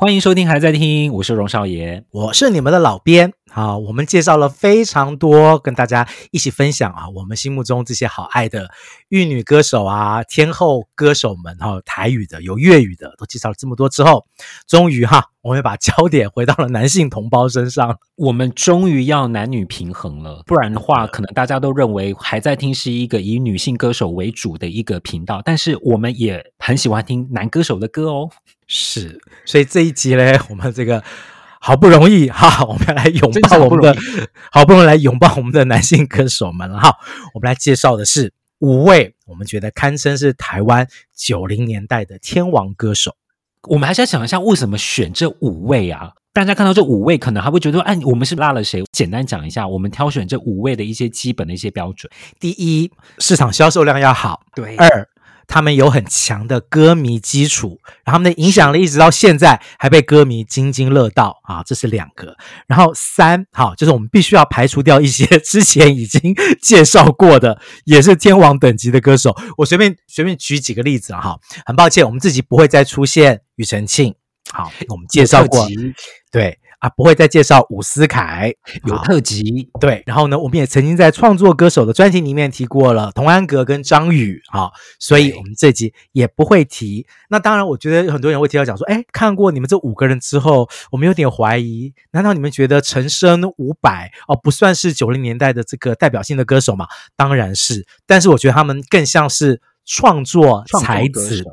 [0.00, 3.32] 欢迎收听，还在听，我是荣少爷，我是你们的老编。
[3.50, 8.70] 好，我们介绍了非常多，跟大家一起分享啊，我们心目中这些好爱的
[9.08, 14.26] 玉女歌手啊，天后歌手们哈，台语的有粤语的，都介绍了这么多之后，
[14.66, 28.30] 终于哈，我们把焦点回到了男性同胞身上，我们终于要男女平衡了，不然的话，可能大家都认为还在听是一个以女性歌手为主的一个频道，但是我们也很喜欢听男歌手的歌哦，
[28.66, 31.02] 是，所以这一集呢，我们这个。
[31.60, 33.96] 好不容易哈，我们要来拥抱我们的，
[34.50, 36.96] 好不容易来拥抱我们的男性歌手们了哈。
[37.34, 43.16] 我们来介绍的是五位，我们觉得堪称是台湾九零年代的天王歌手。
[43.62, 46.12] 我们还是要想一下，为什么选这五位啊？
[46.32, 48.84] 大家看到这五位，可能还会觉得，哎，我们是落了谁？
[48.92, 52.10] 简单讲一下，我们挑选这五位的一些基本的一些标准。
[52.38, 54.40] 第一，市场销售量要好。
[54.54, 54.76] 对。
[54.76, 55.08] 二。
[55.48, 62.36] 他们有很强的歌迷基础，然后他们的影响力一直到现在还被歌迷津津乐道啊，这是两个。
[62.66, 69.34] 然后三，好，就是我们必须要排除掉一些之前已经介绍过的，也是天王等级的歌手。
[69.56, 74.14] 我随便随便举几个例子啊，哈，很抱歉，我们自己不会再出现庾澄庆。
[74.52, 75.66] 好，我们介绍过，
[76.30, 76.58] 对。
[76.78, 79.68] 啊，不会再介绍伍思凯，有特辑。
[79.80, 87.06] 对，然后呢，我们也曾经在创作歌手的专辑里面提过了童安格跟张宇，啊，所以我们这集也不会提。
[87.28, 96.86] 那当然，我觉得很多人会提到讲说，哎，看过你们这五个人之后，我们有点怀疑，难道你们觉得陈升、伍佰哦不算是九零年代的这个代表性的歌手吗？
[97.16, 101.44] 当然是，但是我觉得他们更像是创作才子。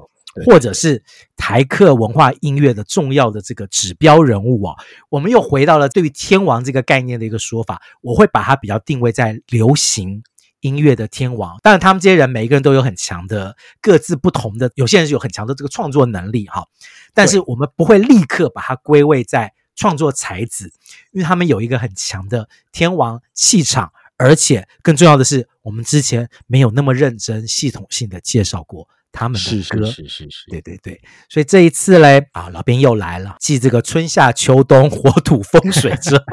[0.44, 1.04] 或者是
[1.38, 4.76] 台客文化音乐的重要的这个指标人物啊，
[5.10, 10.24] 我们又回到了对于天王这个概念的一个说法，我会把它比较定位在流行
[10.60, 11.58] 音乐的天王。
[11.62, 16.68] 当然，他们这些人每一个人都有很强的各自不同的，有些人是有很强的这个创作能力哈，
[17.14, 20.72] 但是我们不会立刻把它归位在创作才子，
[21.12, 28.90] 因为他们有一个很强的天王气场，而且更重要的是，我们之前没有那么认真系统性的介绍过。
[29.16, 29.86] 他们的歌。
[29.86, 30.46] 是是是。
[30.50, 36.24] 对对对，所以这一次嘞啊，老编又来了，继这个春夏秋冬火土风水之后，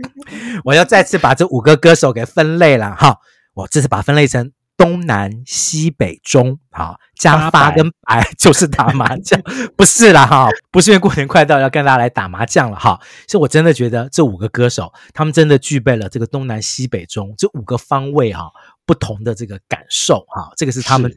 [0.64, 3.18] 我要再次把这五个歌手给分类了哈，
[3.52, 9.40] 我这次把分类成东南西北中，好，加八跟白 就是打麻将，
[9.76, 12.98] 不是啦哈，不是因为过年快到要跟大家来打麻将了哈，
[13.28, 18.50] 是我真的觉得这五个歌手他们真的具备了这个东南西北中这五个方位哈
[18.84, 21.14] 不同的这个感受哈，这个是他们。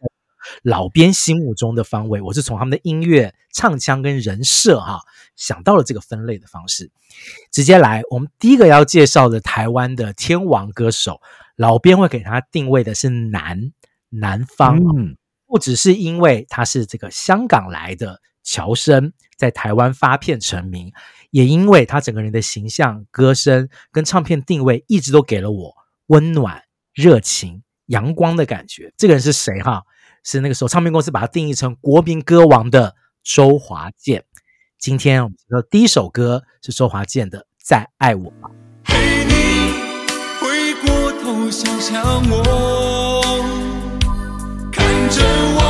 [0.64, 5.00] 老编心目中的方位，我是从他们的音乐、唱腔跟人设哈、啊，
[5.36, 6.92] 想到了这个分类的方式。
[7.52, 11.20] 直接来，我们第一个要介绍的台湾的天王歌手，
[11.56, 13.72] 老编会给他定位的是南
[14.10, 20.94] 南方，嗯，不只是因为他是这个香港来的侨生，在台湾发片成名，
[21.32, 25.76] 也因为他整个人的形象、歌声跟唱片定位，一直都给了我
[26.08, 26.64] 温暖、
[26.94, 28.94] 热情、阳光的感觉。
[28.96, 29.84] 这个人是谁哈？
[30.24, 34.24] 是那个时候，唱片公司把它定义成国民歌王的周华健。
[34.80, 38.32] 今天我们的第一首歌是周华健的《再爱我》。
[38.84, 39.34] 陪你
[40.40, 43.44] 回过头想想我，
[44.72, 45.24] 看着
[45.56, 45.67] 我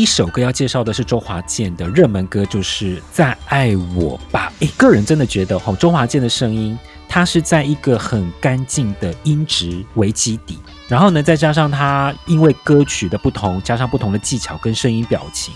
[0.00, 4.52] 一首歌要介绍的是周华健的热门歌，就是《再爱我吧》。
[4.64, 6.78] 诶，个人真的觉得，哦，周华健的声音，
[7.08, 10.56] 他是在一个很干净的音质为基底，
[10.86, 15.52] 然后呢，再加上他因为歌曲的不同，加上不同的技巧跟声音表情，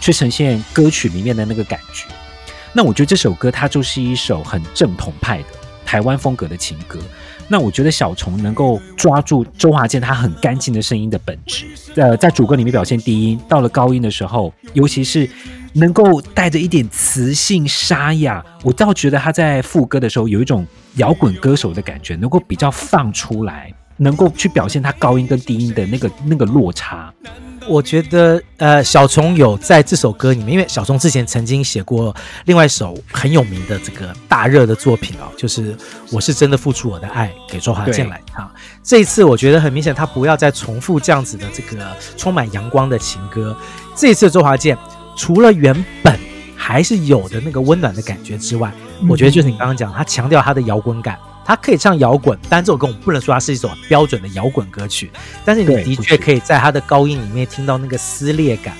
[0.00, 2.06] 去呈现歌曲里面的那个感觉。
[2.72, 5.46] 那我觉得这首歌它就是一首很正统派的
[5.84, 7.00] 台湾风格的情歌。
[7.52, 11.66] 那我觉得小虫能够抓住周华健他很干净的声音的本质，
[11.96, 15.28] 呃，在主歌里面表现低音，到了高音的时候，尤其是
[15.72, 20.64] 能够带着一点磁性沙哑，我倒觉得他在副歌的时候有一种
[20.94, 27.12] 摇滚歌手的感觉，能够比较放出来，能够去表现他高音跟低音的那个那个落差。
[27.70, 32.12] 我觉得，呃，小虫有在这首歌里面，因为小虫之前曾经写过
[32.46, 35.72] 另外一首很有名的这个大热的作品啊，就是
[36.10, 38.44] 《我是真的付出我的爱给周华健来唱》。
[38.82, 41.86] 这一次，我觉得很明显，他不要再重复这样子的这个
[42.16, 43.56] 充满阳光的情歌。
[43.94, 44.76] 这一次，周华健
[45.14, 46.18] 除了原本
[46.56, 48.72] 还是有的那个温暖的感觉之外，
[49.08, 51.16] 我觉得就是你刚刚讲，他强调他的摇滚感。
[51.50, 55.10] 他可以唱摇滚，但这首歌我们不能说它是一首标准的摇滚歌曲。
[55.44, 58.72] 但是你的确可以在他的高音里面听到那个撕裂感。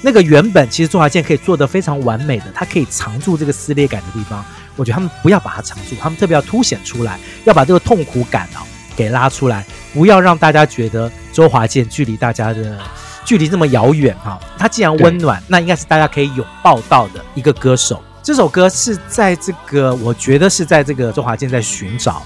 [0.00, 4.42] 那个原本其实周华健可以做的非常完美的，他可以藏住这个撕裂感的地方。
[4.74, 8.64] 我觉得他们不要把它藏住，他们特别要凸显出来，要把这个痛苦感啊
[8.96, 9.62] 给拉出来，
[9.92, 12.80] 不要让大家觉得周华健距离大家的
[13.26, 14.40] 距离这么遥远哈。
[14.58, 18.02] 他既然温暖，那应该是大家可以拥抱到的一个歌手。
[18.24, 22.22] 这首歌是在这个，我觉得是在这个周华健在寻找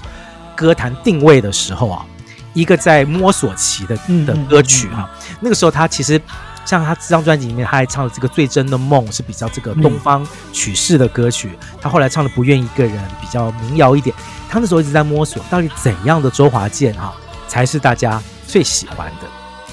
[0.55, 2.05] 歌坛定位的时候啊，
[2.53, 5.11] 一个在摸索期的的歌曲哈、啊。
[5.41, 6.19] 那个时候他其实
[6.63, 11.59] 像他这张专辑里面，他还唱了这个《最真的梦》，是比较这个东方曲式的歌曲。
[11.81, 14.15] 他后来唱的《不愿一个人》，比较民谣一点。
[14.49, 17.13] 他那时候一直在摸索，到底怎样的周华健啊
[17.45, 19.27] 才是大家最喜欢的？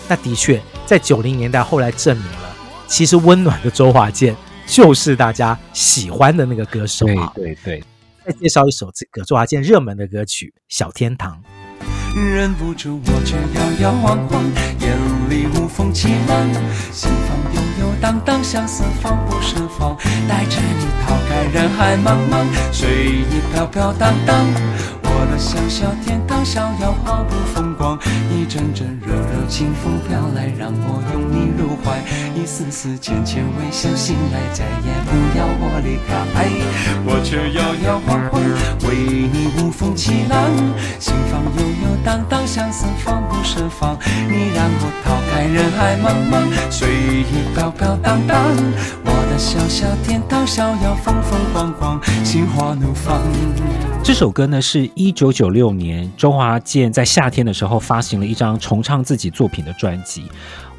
[0.08, 2.50] 那的确在九零年代后来证明了，
[2.88, 4.34] 其实温暖的周华健。
[4.66, 7.32] 就是大家喜欢的那个歌手啊！
[7.34, 7.84] 对对对，
[8.26, 11.32] 再介绍一首这个周华健热门的歌曲《小天堂》。
[12.18, 14.42] 忍不住我却摇摇晃晃，
[14.80, 14.96] 眼
[15.28, 16.50] 里无风起浪，
[16.90, 19.94] 心房悠悠荡荡，相思放不胜防，
[20.26, 22.88] 带着你逃开人海茫茫，随
[23.20, 24.46] 意飘飘荡荡。
[25.18, 27.98] 我的小小天堂，逍遥毫不风光。
[28.30, 31.96] 一阵阵柔柔清风飘来，让我拥你入怀。
[32.38, 36.12] 一丝丝浅浅微笑，醒来再也不要我离开。
[37.06, 38.42] 我却摇摇晃晃，
[38.84, 38.94] 为
[39.32, 40.36] 你无风起浪。
[41.00, 43.25] 心房悠悠荡荡，相思放
[43.56, 43.98] 不胜防。
[44.28, 47.24] 你让我逃开人海茫茫，随意
[47.54, 48.54] 飘飘荡荡。
[49.02, 53.22] 我的小小天堂，逍遥风风光光，心花怒放。
[54.04, 60.24] 这首歌呢，是一九九六年周华健在夏天的时候发行了一张重唱自己作品的专辑。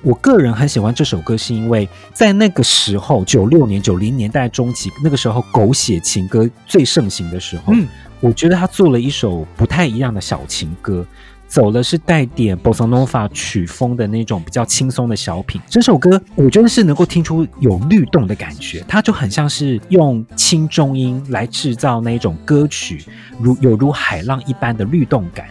[0.03, 7.87] 我个人很喜欢这首歌，是因为在那个时候，九六年、九零年代中期，那个时候狗血情歌最盛行的时候，嗯，
[8.19, 11.03] 我觉得他做了一首不太一样的小情歌。
[11.47, 15.61] 走的是带点 bossa nova 曲风的那种比较轻松的小品。
[15.69, 23.03] 这首歌我觉得是能够听出有律动的感觉，它就很像是用轻重音来制造那种歌曲，
[23.39, 25.47] 如有如海浪一般的律动感。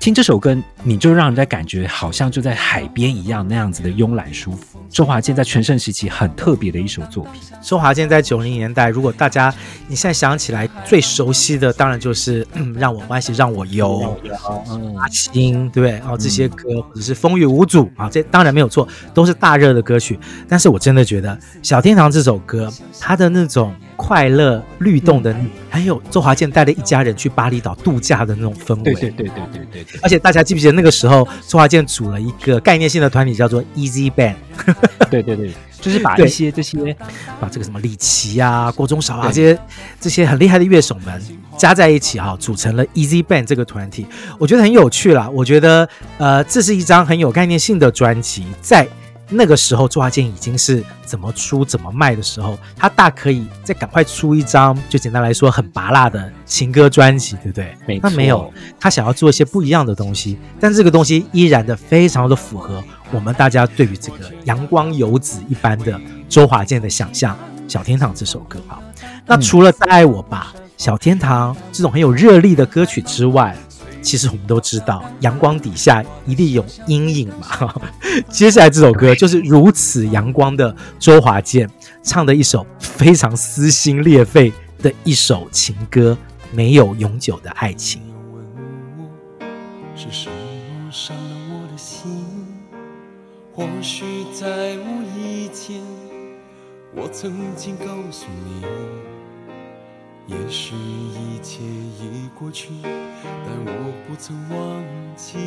[0.00, 4.78] 听这首歌，你就让人家感觉好像就在海边一样，那样子的慵懒舒服。
[4.88, 7.42] 周华健在全盛时期很特别的一首作品。
[7.60, 9.52] 周华健在九零年代，如果大家
[9.88, 14.16] 你现在想起来最熟悉的，当然就是嗯，让我欢喜让我忧，
[14.70, 15.98] 嗯，阿青，对不对？
[15.98, 20.18] 然后这些歌，或者是风雨无阻啊，这当然没有错，都是大热的歌曲。
[20.48, 23.74] 但是我真的觉得《小天堂》这首歌，它的那种。
[23.98, 25.34] 快乐律动的，
[25.68, 28.94] 还有周华健带了一家人去巴厘岛度假的那种氛围。
[28.94, 30.00] 对对对对对对。
[30.00, 34.36] 而且大家记不记得那个时候，周华健组了一个概念性的团体，叫做 Easy Band。
[35.10, 35.50] 对对对，
[35.80, 36.96] 就是把一些这些，
[37.40, 39.58] 把这个什么李琦啊、郭宗韶啊这些
[40.00, 41.20] 这些很厉害的乐手们
[41.56, 44.06] 加在一起哈，组成了 Easy Band 这个团体。
[44.38, 45.28] 我觉得很有趣啦。
[45.28, 45.88] 我觉得
[46.18, 48.86] 呃，这是一张很有概念性的专辑，在。
[49.28, 57.76] 那个时候，周华健已经是怎么出怎么卖的时候，他大可以再赶快出一张，就简单来说很拔辣的情歌专辑，对不对？
[57.86, 58.08] 没错。
[58.08, 67.36] 那没有，他想要做一些不一样的东西，但这个东西依然的非常的符合我们大家对于这个阳光游子一般的周华健的想象。
[67.70, 68.80] 《小天堂》这首歌啊，
[69.26, 73.54] 那除了《再爱我吧》《小天堂》这种很有热力的歌曲之外，
[74.00, 77.74] 其实我们都知道，阳光底下一定有阴影嘛。
[78.30, 81.68] 接下来这首歌就是如此阳光的周华健
[82.02, 84.52] 唱的一首非常撕心裂肺
[84.82, 86.16] 的一首情歌，
[86.56, 88.00] 《没有永久的爱情》。
[89.94, 92.24] 是什么伤了我的心？
[93.52, 95.82] 或许在无意间，
[96.94, 98.64] 我曾经告诉你。
[100.28, 104.84] 也许一切已过去，但我不曾忘
[105.16, 105.38] 记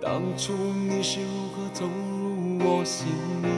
[0.00, 3.08] 当初你是如何走入我心
[3.42, 3.48] 里。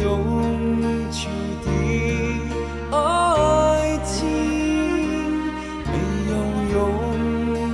[0.00, 0.10] 永
[1.10, 1.28] 久
[1.64, 1.66] 的
[2.92, 2.94] 爱
[4.04, 4.26] 情，
[5.86, 5.92] 没
[6.28, 6.32] 有
[6.72, 6.74] 永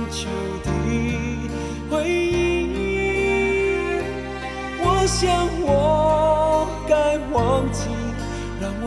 [0.09, 0.19] 久
[0.63, 0.67] 的
[1.89, 2.39] 回忆。
[4.79, 5.19] 我想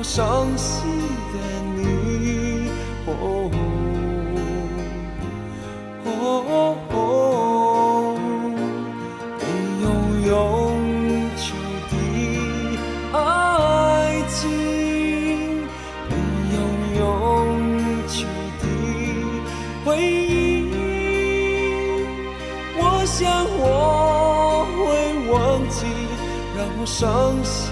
[0.04, 0.84] 伤心
[1.32, 1.36] 的
[1.74, 2.68] 你。
[3.06, 3.08] 哦
[6.04, 6.06] 哦
[6.92, 6.94] 哦，
[9.40, 9.42] 没
[9.82, 9.84] 有
[10.28, 10.30] 永
[11.36, 11.46] 久
[11.90, 11.92] 的
[13.12, 13.18] 爱
[14.28, 14.38] 情，
[16.08, 16.12] 没
[16.54, 16.56] 有
[17.00, 17.02] 永
[18.06, 18.16] 久
[18.60, 18.62] 的
[19.84, 20.32] 回忆。
[22.76, 23.18] 我想
[23.58, 23.62] 我
[24.76, 24.78] 会
[25.32, 25.34] 忘
[25.68, 25.76] 记
[26.56, 27.02] 让我伤
[27.42, 27.62] 心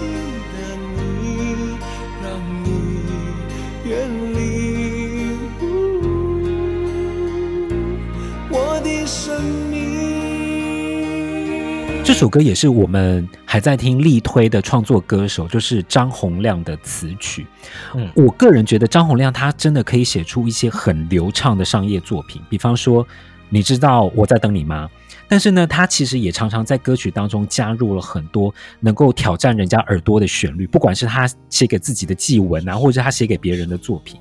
[12.03, 17.47] 这首歌也是我们还在听力推的创作歌手，就是张洪亮的词曲。
[17.95, 23.07] 嗯，我个人觉得张洪亮他真的可以写出一些很流畅的商业作品，比方说，
[23.49, 24.89] 你知道我在等你吗？
[25.29, 34.19] 但是呢，他其实也常常在歌曲当中加入了很多能够挑战人家耳朵的旋律，不管是他写给自己的祭文啊，或者是他写给别人的作品。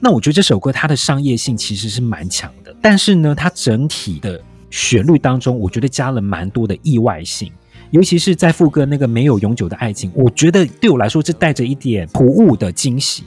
[0.00, 7.52] 那我觉得这首歌它的商业性其实是蛮强的，但是呢，它整体的旋律当中，我觉得加了蛮多的意外性，
[7.90, 13.24] 尤其是在副歌那个没有永久的爱情，我觉得对我来说是带着一点突兀的惊喜，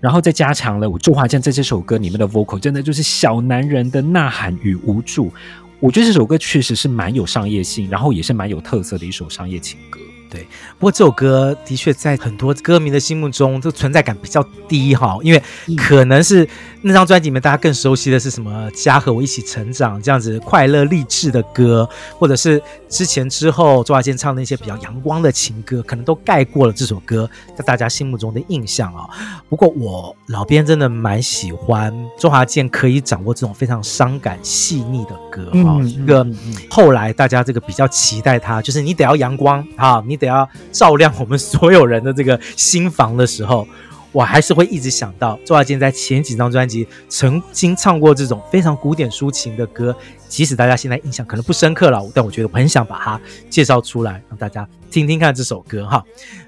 [0.00, 5.32] 然后再加强了我周华健在这首歌里面的 vocal，真的就是小男人的呐喊与无助。
[5.80, 9.98] 我觉得这首歌确实是蛮有商业性，然后也是蛮有特色的一首商业情歌。
[10.34, 10.48] 对，
[10.80, 15.40] 不过这首歌的确在很多歌迷的心目中，这个存在感比较低哈，因为
[15.76, 16.48] 可能是
[16.82, 21.88] 那张专辑里面大家更熟悉的是什么《家和我一起成长》这样子快乐励志的歌，
[22.18, 29.06] 或者是之前之后周华健唱的那些比较阳光的情歌，可能都盖过了这首歌在大家心目中的印象啊。
[29.48, 36.26] 不过我老编真的蛮喜欢周华健可以掌握这种非常伤感细腻的歌哈，一个
[36.68, 40.23] 后来大家这个比较期待他，就是你得要阳光啊，你得。
[40.26, 43.66] 要照亮我们所有人的这个心房的时候，
[44.12, 49.96] 我还是会一直想到周华健在前几张专辑曾经唱过这种非常古典抒情的歌，
[50.28, 56.04] 即使大家现在印象可能不深刻了，但我觉得我很想把它介绍出来，让大家听听看这首歌哈。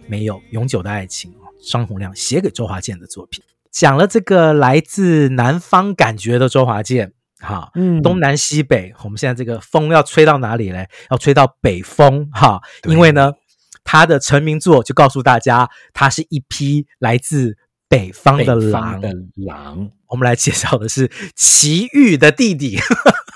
[0.07, 1.35] 没有永久的爱情，
[1.69, 3.43] 张洪量写给周华健的作品，
[3.73, 7.13] 讲了这个来自南方感觉的周华健。
[7.39, 10.89] 哈，嗯，东南西北，我们现在这个风要吹到哪里嘞？
[11.11, 13.33] 要吹到北风哈，因为呢。
[13.87, 17.57] 他的成名作就告诉大家，他是一匹来自
[17.89, 19.01] 北方的狼。
[19.01, 22.79] 的狼，我们来介绍的是齐豫的弟弟，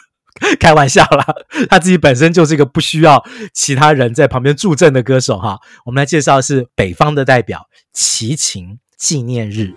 [0.61, 1.25] 开玩笑啦，
[1.71, 5.61] 他自己本身就是一个不需要其他人在旁边助阵的歌手哈。
[5.87, 9.75] 我们来介绍的是北方的代表齐秦纪念日。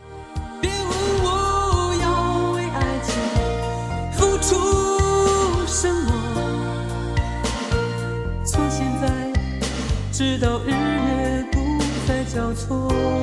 [10.43, 13.22] 到日月不再交错。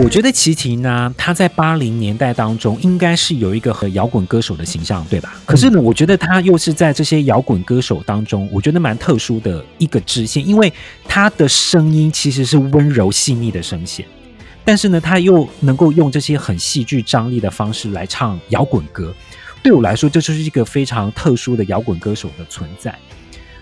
[0.00, 5.34] 我觉得齐秦呢，他在八零年代当中应该是有一个和摇滚歌手的形象，对吧？
[5.44, 10.72] 可是呢，我觉得他又是在这些摇滚歌手当中，我觉得蛮特殊的一个支线，因为
[11.08, 14.06] 他的声音其实是温柔细腻的声线，
[14.64, 19.12] 但是呢，他又能够用这些很戏剧张力的方式来唱摇滚歌。
[19.64, 22.94] 对我来说，这就是一个非常特殊的摇滚歌手的存在。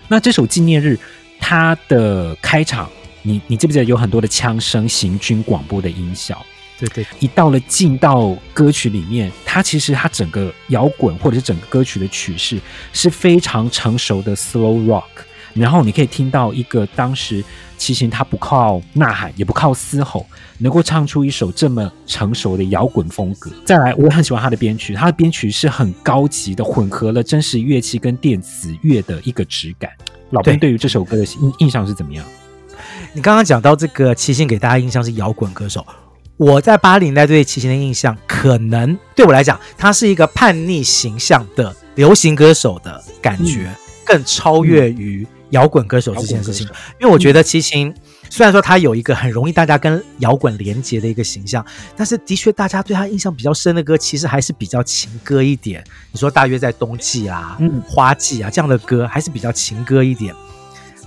[0.07, 0.99] 那这首纪念日，
[1.39, 2.87] 它的开场。
[3.21, 6.37] 你你记不记得有很多的枪声、行军广播的音效？
[6.79, 12.59] 对对，一到了进到歌曲里面，它其实它整个摇滚或者是整个歌曲的曲式
[12.93, 15.03] 是非常成熟的 slow rock。
[15.55, 17.43] 然后你可以听到一个当时
[17.79, 20.23] 齐秦他不靠呐喊，也不靠嘶吼，
[20.59, 23.51] 能够唱出一首这么成熟的摇滚风格。
[23.65, 29.89] 再来，我也很喜欢他的编曲，他的编曲是很高级的，混合了真实乐器跟电子乐的一个质感。
[30.29, 32.23] 老编对于这首歌的印印象是怎么样？
[33.17, 35.83] 你刚刚讲到这个齐秦给大家印象是摇滚歌手，
[36.37, 46.67] 我在八零年代对齐秦的印象，可能对我来讲，他是一个叛逆形象的流行歌手的感觉，嗯、更超越于摇滚歌手这件事情。
[47.01, 47.91] 因为我觉得齐秦
[48.29, 55.83] 虽然说他有一个很容易大家跟摇滚连接的一个形象，但是的确大家对他印象比较深的歌，其实还是比较情歌一点。
[56.11, 60.35] 你说大约在冬季啊、嗯、花季啊这样的歌，还是比较情歌一点。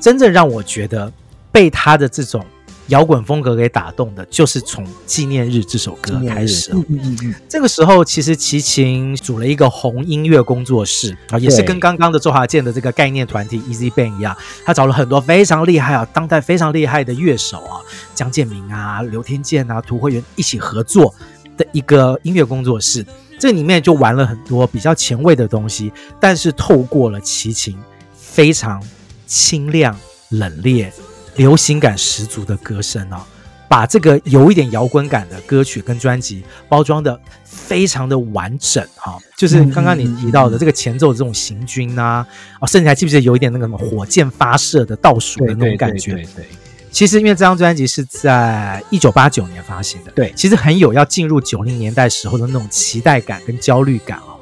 [0.00, 1.12] 真正让我觉得
[1.52, 2.44] 被他的这种。
[2.88, 6.72] 摇滚风格给打动的，就是从《纪念日》这首歌开始。
[6.74, 7.34] 嗯嗯嗯。
[7.48, 17.78] 这个时候，其实齐秦组了一个红音乐工作室啊，也是跟刚刚的周华健的这个概念团体 Easy Band 一样，他找了很多非常厉害啊，当代非常厉害的乐手啊，
[18.12, 21.14] 江建明啊、刘天健啊、涂惠源一起合作
[21.56, 23.06] 的一个音乐工作室。
[23.38, 27.78] 这里面就玩了很多比较前卫的东西，但是透过了齐秦
[28.18, 28.82] 非常
[29.28, 29.96] 清亮
[30.30, 30.90] 冷冽。
[31.40, 33.26] 流行感十足的歌声啊，
[33.66, 42.26] 把这个有一点摇滚感的歌曲跟专辑包装的非常的完整哈，就是刚刚你提到的这个前奏的这种行军啊，
[42.58, 46.12] 啊，甚至还记不记得有一点那个什么火箭发射的倒数的那种感觉？
[46.12, 46.46] 对，对，对，对，
[46.92, 54.36] 其实因为这张专辑是在一九八九年发行的，对，其实很有要进入九零年代时候的那种期待感跟焦虑感哦，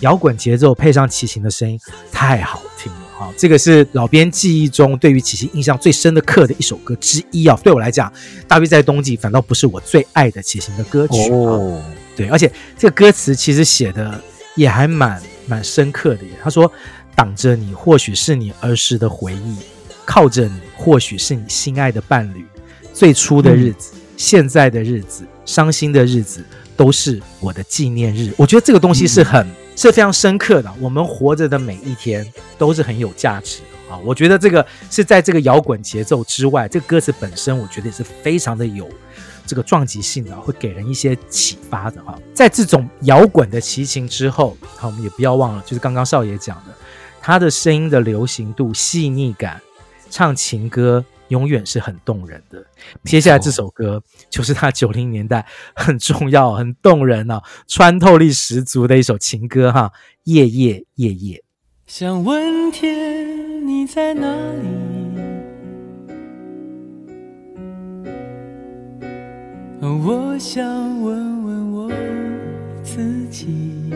[0.00, 1.78] 摇滚节奏配上齐秦的声音，
[2.10, 3.01] 太好听了。
[3.36, 7.58] 这个是老编记忆中对于齐秦印象最深的刻的一首歌之一啊！
[7.62, 8.08] 对我来讲，
[8.46, 11.82] 《大约在冬季》反倒不是我最爱的齐秦的歌曲哦。
[12.16, 14.20] 对，而且这个歌词其实写的
[14.54, 16.30] 也还蛮蛮深刻的耶。
[16.42, 16.70] 他说
[17.14, 19.56] ：“挡着你，或许是你儿时的回忆；
[20.04, 22.44] 靠着你，或许是你心爱的伴侣。
[22.92, 26.44] 最初的日子，嗯、现在的日子，伤心的日子，
[26.76, 29.46] 都是我的纪念日。”我觉得这个东西是很。
[29.74, 30.70] 是非常深刻的。
[30.78, 33.98] 我们活着的每一天都是很有价值的啊！
[34.04, 38.86] 我觉得这个是在这个摇滚节奏之外，这个歌词本身我觉得也是非常的有
[39.46, 42.14] 这个撞击性的，会给人一些启发的哈。
[42.34, 46.74] 在这种摇滚的齐情之后，好，我们也不要忘了，就是刚刚少爷讲的，
[47.22, 49.58] 他的声音的流行度、细腻感，
[50.10, 51.02] 唱情歌。
[51.32, 52.62] 永远是很动人的。
[53.04, 59.90] 接下来这首歌就是他九零年代很重要、很动人啊，穿透力十足的一首情歌哈。
[60.24, 61.42] 夜夜夜夜，
[61.86, 64.68] 想问天你在哪里？
[69.80, 70.62] 我想
[71.02, 71.90] 问问我
[72.84, 73.90] 自己。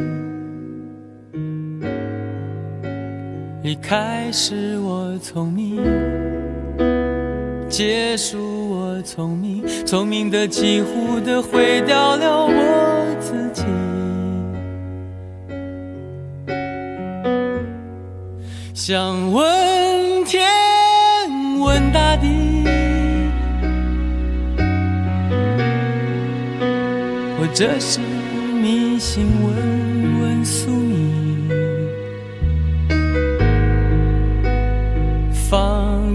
[3.63, 6.36] 一开始我聪明。
[7.69, 13.65] 结束我聪明，聪明的几乎的毁掉了我自己。
[18.73, 20.47] 想问天，
[21.59, 22.65] 问大地，
[27.39, 28.01] 或者是
[28.63, 30.76] 迷信问问宿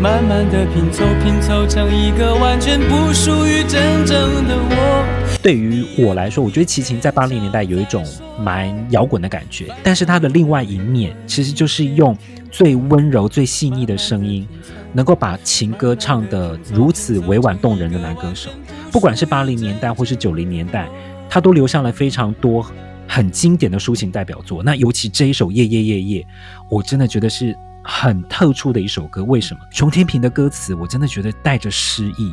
[0.00, 4.16] 慢慢的拼凑，拼凑成一个完全不属于真正
[4.48, 5.38] 的我。
[5.42, 8.02] 对于我来说，我觉得齐秦在八零年代有一种
[8.42, 12.16] 蛮摇滚的感觉，但是他的另外一面其实就是用
[12.50, 14.48] 最温柔、最细腻的声音，
[14.94, 18.48] 能够把情歌唱得如此委婉动人的男歌手。
[18.90, 20.88] 不管是八零年代或是九零年代，
[21.28, 22.64] 他都留下了非常多
[23.06, 24.62] 很经典的抒情代表作。
[24.62, 26.22] 那尤其这一首《夜夜夜夜》，
[26.70, 27.54] 我真的觉得是
[27.90, 29.24] 很特殊的一首歌。
[29.24, 29.60] 为什么？
[29.72, 32.32] 熊天平的歌词，我真的觉得带着诗意，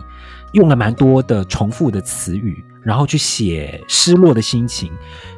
[0.52, 2.64] 用了蛮多的重复的词语。
[2.84, 4.90] 然后去写失落的心情，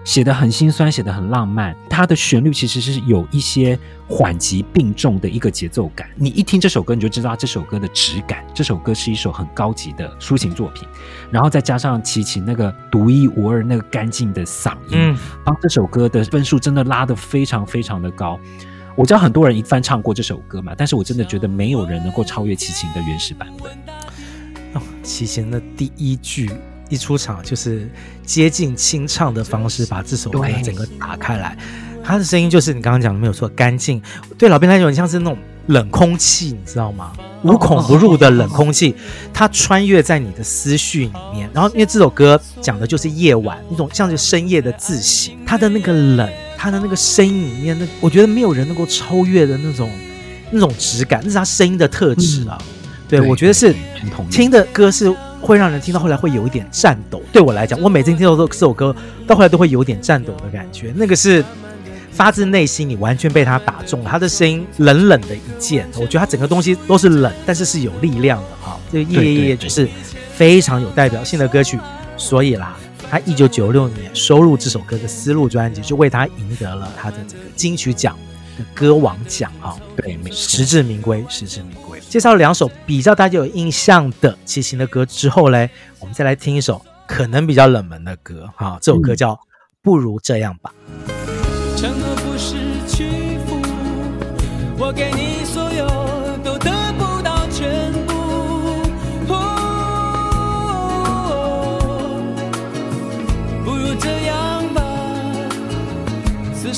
[0.03, 1.75] 写得很心酸，写得很浪漫。
[1.89, 6.07] 它的旋律其实是有一些缓急并重的一个节奏感。
[6.15, 8.45] 你一听这首歌，你就知道这首歌的质感。
[8.53, 10.87] 这首歌是一首很高级的抒情作品。
[11.31, 18.39] 然后再加上齐秦那个独一无二、那个干净的嗓音，嗯，帮这首歌的分数真的拉得非常非常的高。
[18.99, 23.71] 我知道很多人一翻唱过这首歌嘛，但是我真的觉得没有人能够超越齐秦的原始版本。
[24.73, 26.51] 哦，齐秦的第一句。
[26.89, 27.87] 一出场就是
[28.25, 31.55] 接近清唱的方式，把这首歌整个打开来。
[32.03, 34.01] 他的声音就是你刚刚讲的没有错，干净。
[34.37, 37.13] 对老兵来讲，像是那种冷空气，你知道吗？
[37.43, 38.93] 无孔不入的冷空气，
[39.31, 41.49] 它穿越在你的思绪里面。
[41.53, 45.33] 然后，因为这首歌讲的就是夜晚，那种像是深夜的自省。
[45.45, 46.27] 它的那个冷，
[46.61, 49.89] 他的那个声音里面，那我觉得没有人能够超越的那种
[50.51, 52.57] 那种质感，那是他声音的特质啊。
[52.59, 52.65] 嗯、
[53.07, 53.73] 对，对，我觉得是
[54.29, 57.21] 听的歌是会让人听到后来会有一点颤抖。
[57.31, 58.93] 对我来讲，我每次听到这这首歌，
[59.25, 60.93] 到后来都会有点颤抖的感觉。
[60.97, 61.41] 那个是
[62.11, 64.09] 发自内心，你完全被他打中了。
[64.09, 68.77] 他的声音冷冷的一剑，我觉得他整个东西都是冷，但是是有力量的哈。
[68.91, 69.87] 这个夜夜夜就是
[70.33, 71.79] 非常有代表性的歌曲，
[72.17, 72.75] 所以啦。
[73.09, 78.15] 他一九九六年收录这首歌的丝路专辑，就为他赢得了他的这个金曲奖
[78.57, 79.75] 的歌王奖啊！
[79.95, 81.99] 对，实至名归，实至名归。
[82.07, 85.69] 介绍了两首比较大家有印象的齐秦的歌之后嘞，
[85.99, 89.33] 我们再来听一首可能比较冷门的歌哈，这首歌叫
[89.81, 90.71] 《不如这样吧》。
[91.79, 92.55] 承诺不是
[92.87, 93.59] 屈服，
[94.77, 95.98] 我给你所有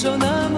[0.02, 0.51] 手那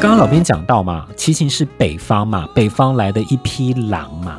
[0.00, 4.38] 刚刚老编讲到嘛，齐秦是北方嘛，北方来的一匹狼嘛，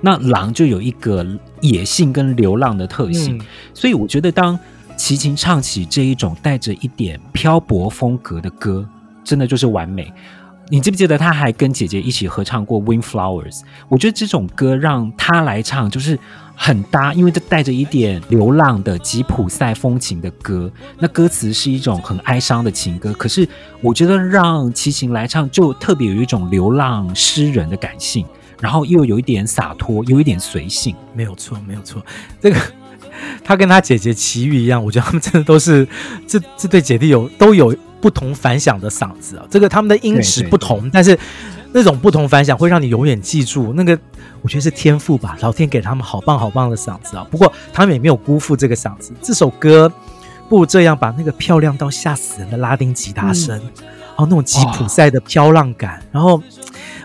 [0.00, 1.26] 那狼就有一个
[1.60, 3.40] 野性跟流浪的特性，嗯、
[3.74, 4.56] 所以我觉得当
[4.96, 8.88] 齐秦唱起这一种带着一点漂泊风格的歌，
[9.24, 10.10] 真的就是完美。
[10.68, 13.58] 你记不记得他还跟姐姐一起合唱过《Windflowers》？
[13.88, 16.16] 我觉得这种歌让他来唱就是
[16.62, 20.70] 很搭，因为这带着一点流浪的吉普赛风情的歌。
[20.98, 23.48] 那歌词是一种很哀伤的情歌，可是
[23.80, 28.26] 我觉得让齐秦来唱就特别有一种流浪诗人的感性，
[28.60, 30.94] 然后又有一点洒脱，有一点随性。
[31.14, 32.04] 没有错，没有错。
[32.42, 32.60] 这个
[33.42, 35.88] 他跟他姐姐齐豫一样，我觉得他们真的都是
[36.26, 37.74] 这这对姐弟有都有。
[38.00, 41.18] 不同凡响的嗓子啊，这个他们的音质不同，对对对，但是
[41.72, 43.98] 那种不同凡响会让你永远记住那个，
[44.42, 47.26] 我觉得是天赋吧，老天给他们好棒好棒的嗓子啊。
[47.30, 49.12] 不过他们也没有辜负这个嗓子。
[49.22, 49.92] 这首歌
[50.48, 56.42] 不如这样，把那个漂亮到吓死人的拉丁吉他声，嗯、然后那种吉普赛的飘浪感，哦、然后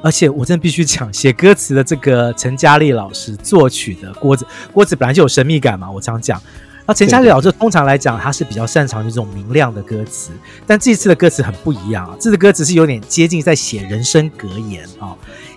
[0.01, 6.41] 而且我真的必须讲，写歌词的这个陈嘉丽老师，作曲的郭子，郭子本来就有神秘感嘛，我常讲。
[6.87, 10.29] 那陈嘉丽老师通常来讲，他是比较擅长于这种明亮的歌词，
[10.67, 12.15] 但这次的歌词很不一样啊！
[12.19, 15.15] 这次歌词是有点接近在写人生格言啊，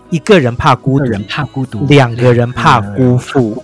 [0.08, 3.62] 一个人怕孤独，人怕孤独，两个人怕辜负，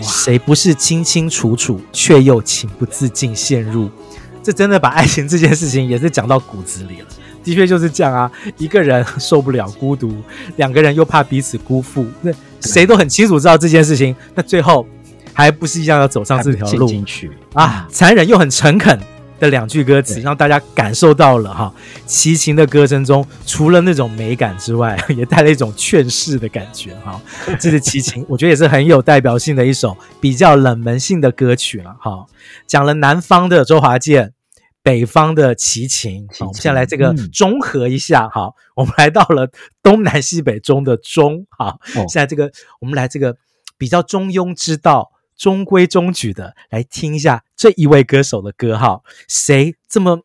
[0.00, 3.90] 谁不是清清楚楚，却又情不自禁陷入？
[4.42, 7.06] 这真的把爱情这件事情也是讲到骨子里了。
[7.44, 10.14] 的确就是这样啊，一个人受不了孤独，
[10.56, 14.86] 两个人又怕彼此辜负，那谁都很清楚知道这件事情，那最后。
[15.38, 17.86] 还不是一样要走上这条路进去啊！
[17.92, 18.98] 残忍又很诚恳
[19.38, 21.72] 的两句歌词，让大家感受到了哈。
[22.06, 27.22] 齐秦的歌声中，除了那种美感之外， 也带了一种劝世的感觉哈。
[27.60, 32.26] 这是齐秦，我觉得也是很有代表性的一首比较冷门性的歌曲了哈。
[32.66, 34.32] 讲了南方的周华健，
[34.82, 38.50] 北方的齐秦，好，我们现在来这个综合一下哈。
[38.74, 39.48] 我们来到了
[39.84, 43.36] 东南西北中的中，好，现在这个我们来这个
[43.78, 45.12] 比较中庸之道。
[45.38, 50.20] 中规中矩的来听一下这一位歌手的歌哈，谁这么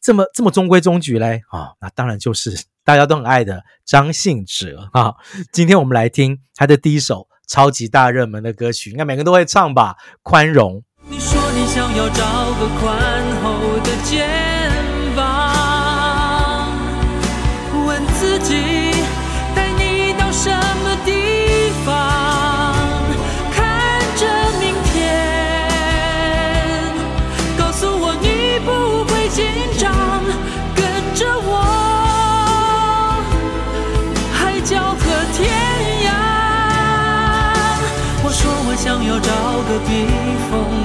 [0.00, 1.42] 这么这么中规中矩嘞？
[1.50, 5.14] 啊、哦，那当然就是大家都很爱的张信哲啊。
[5.52, 9.96] 今天我们来听他的第一首超级大热门的歌曲，应该每个人都会唱吧？
[10.22, 10.82] 宽容。
[11.08, 14.26] 你说你想要找个宽厚的肩
[38.86, 40.06] 想要找个避
[40.48, 40.75] 风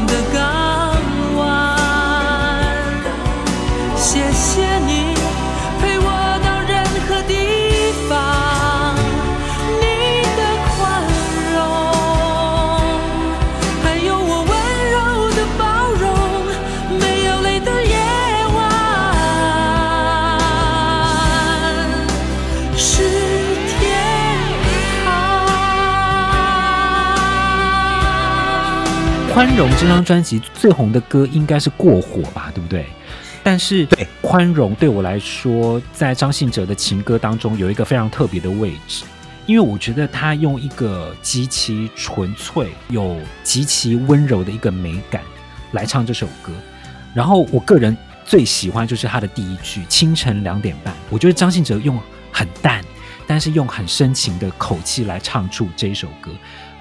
[29.33, 32.85] 宽容这张专辑最红的歌应该是《过火》吧，对不对？
[33.41, 39.05] 但是对宽容对我来说，在张信哲的情歌当中有一个非常特别的位置，
[39.45, 45.21] 因为我觉得他用一个极其纯粹、有极其温柔的一个美感
[45.71, 46.51] 来唱这首歌。
[47.13, 51.97] 然后我个人最喜欢就是他的第一句“清晨两点半”，我觉得张信哲用
[52.33, 52.83] 很淡，
[53.25, 56.31] 但是用很深情的口气来唱出这一首歌。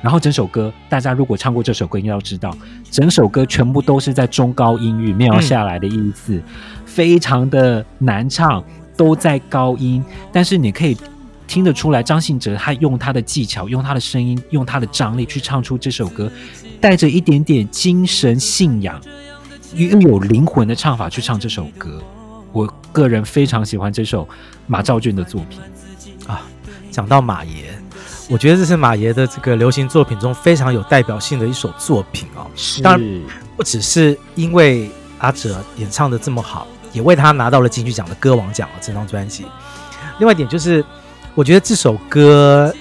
[0.02, 2.56] 然后整首歌，大家如果唱过这首歌，应该要知道，
[2.90, 6.40] 整首歌全部都是在中高音域，没有下来的意思，
[6.86, 8.64] 非常的难唱，
[8.96, 10.02] 都在高音。
[10.32, 10.96] 但是你可以
[11.46, 16.30] 听得出来，张信哲他用他的技巧，用他的声音，用他的张力去唱出这首歌，
[16.80, 19.00] 带着一点点精神信仰，
[19.74, 22.02] 又有灵魂的唱法去唱这首歌。
[22.52, 24.28] 我个人非常喜欢这首
[24.66, 25.60] 马兆骏的作品
[26.26, 26.42] 啊。
[26.90, 27.79] 讲到马爷。
[28.30, 32.46] 我觉得这是马爷的这个流行作品中非常有代表性的一首作品哦。
[32.54, 33.22] 是，当然
[33.56, 34.88] 不只是因为
[35.18, 39.44] 阿哲演唱的这么好，也为他拿到了金曲奖的歌王奖了这张专辑。
[40.18, 40.84] 另外一点就是，
[41.34, 42.72] 我觉得这首歌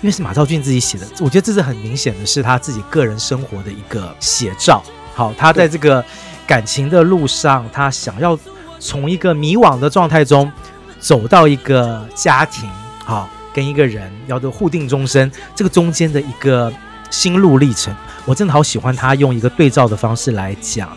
[0.00, 4.82] 因为是马兆俊自己写的，我觉得这是很明显的是他自己个人生活的一个写照。
[5.14, 6.02] 好，他在这个
[6.46, 8.38] 感情的路上，他想要
[8.78, 10.50] 从一个迷惘的状态中
[10.98, 12.70] 走到一个家庭。
[13.04, 13.28] 好。
[13.54, 16.72] 跟一个人要的互定终身，这个中间的一个
[17.10, 20.88] 心路历程，我真的好喜欢他用一个对照的方式来讲。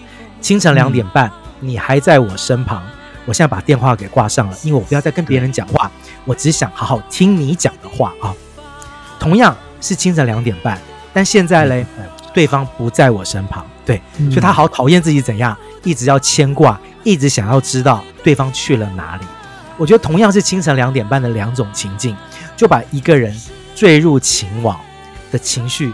[0.41, 1.27] 清晨两点半，
[1.61, 2.83] 嗯，你还在我身旁，
[3.25, 5.91] 我现在把电话给挂上了，因为我不要再跟别人讲话，
[6.23, 8.33] 我只想好好听你讲的话啊。
[9.19, 10.79] 同样是清晨两点半，
[11.11, 11.85] 但现在嘞，
[12.31, 19.25] 对方不在我身旁，对，所以他好讨厌自己怎样，一直要牵挂，一直想要知道对方去了哪里。
[19.77, 22.15] 我觉得同样是清晨两点半的两种情境。
[22.55, 23.35] 就把一个人
[23.75, 24.79] 坠入情网
[25.31, 25.91] 的情绪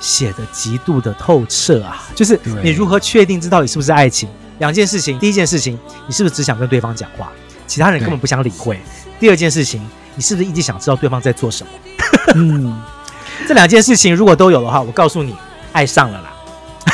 [0.00, 2.02] 写得极度的透彻啊！
[2.14, 4.28] 就是你如何确定这到底是不是爱情？
[4.58, 7.30] 两件事情，第一件事情，你是不是只想跟对方讲话，
[7.66, 8.78] 其他人根本不想理会？
[9.18, 9.80] 第二件事情，
[10.14, 11.72] 你是不是一直想知道对方在做什么？
[12.34, 12.80] 嗯，
[13.46, 15.34] 这两件事情如果都有的话，我告诉你，
[15.72, 16.32] 爱上了啦，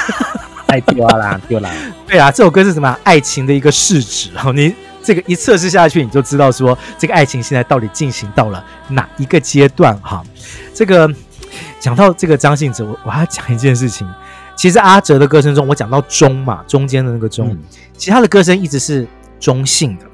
[0.69, 1.71] 爱丢啦，丢啦。
[2.07, 2.97] 对啊，这首歌是什么？
[3.05, 4.75] 爱情的一个试纸哦，你。
[5.07, 10.21] 这个一测试下去，你就知道说这个爱情现在到底进行到了哪一个阶段哈。
[10.75, 11.09] 这个
[11.79, 14.05] 讲到这个张信哲，我我还要讲一件事情。
[14.57, 17.59] 其实阿哲的歌声中，我讲到中嘛，中间的那个中，嗯、
[17.97, 19.07] 其他的歌声一直是
[19.39, 20.07] 中性的，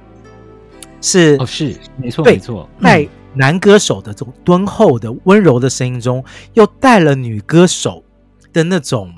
[1.00, 8.04] 是哦，是没错，没错，在男歌手的这种敦厚的温柔的声音中，又带了女歌手
[8.52, 9.10] 的那种。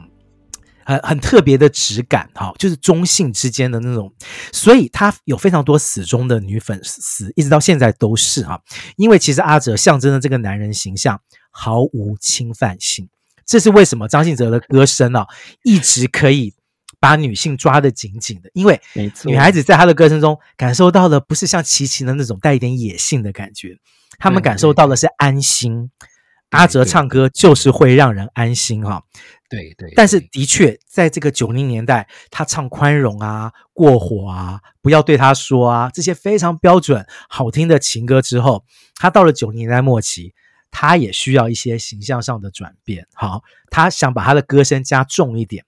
[0.84, 4.12] 很很特别的质感，哈，就是中性之间的那种，
[4.52, 8.60] 所以他有非常多死忠的女粉丝，一直到现在都是哈。
[8.96, 11.20] 因为其实阿哲象征的这个男人形象
[11.50, 13.08] 毫无侵犯性，
[13.46, 15.26] 这是为什么张信哲的歌声啊，
[15.62, 16.54] 一直可以
[17.00, 18.80] 把女性抓得紧紧的，因为
[19.24, 23.76] 女孩子在他的歌声中感受到的不是像齐秦的那种带一点野性的感觉，
[24.18, 25.90] 他们感受到的是安心。
[26.50, 29.02] 阿哲唱歌就是会让人安心哈。
[29.54, 38.64] 对对，但是的确，在这个九零年代，他唱宽容啊、过火啊、不要对他说啊这些非常标准、好听的情歌之后，
[38.96, 40.34] 他到了九零年代末期，
[40.70, 43.06] 他也需要一些形象上的转变。
[43.14, 45.64] 好，他想把他的歌声加重一点，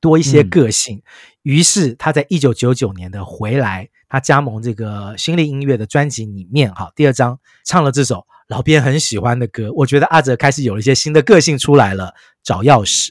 [0.00, 0.98] 多一些个性。
[0.98, 1.02] 嗯、
[1.42, 8.26] 于是他在一九九九年的《回来》，他加盟这个新力音乐的专辑里面，哈，第二张唱了这首。
[8.48, 12.14] 老编很喜欢的歌，我觉得阿哲开始有了一些新的个性出来了。
[12.46, 13.10] 找钥匙。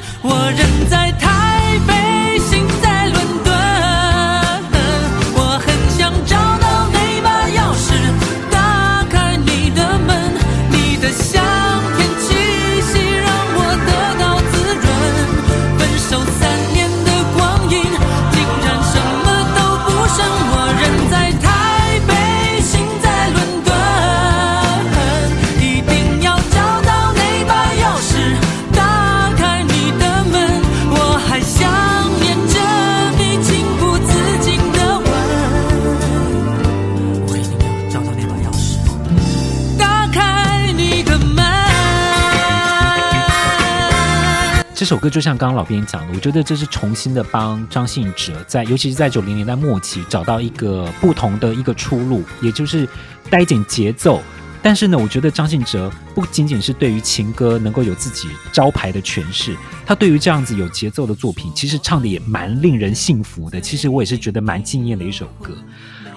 [44.76, 52.86] 这首歌就像刚刚老编讲的，我觉得这是重新的帮张信哲在，尤其是在九零年代末期找到一个不同的一个出路，也就是
[53.30, 54.22] 带一点节奏。
[54.62, 63.62] 但是呢，我觉得张信哲不仅仅是对于情歌能够有自己招牌的诠释，他对于这样子有节奏的作品，其实唱的也蛮令人信服的。
[63.62, 65.56] 其实我也是觉得蛮惊艳的一首歌。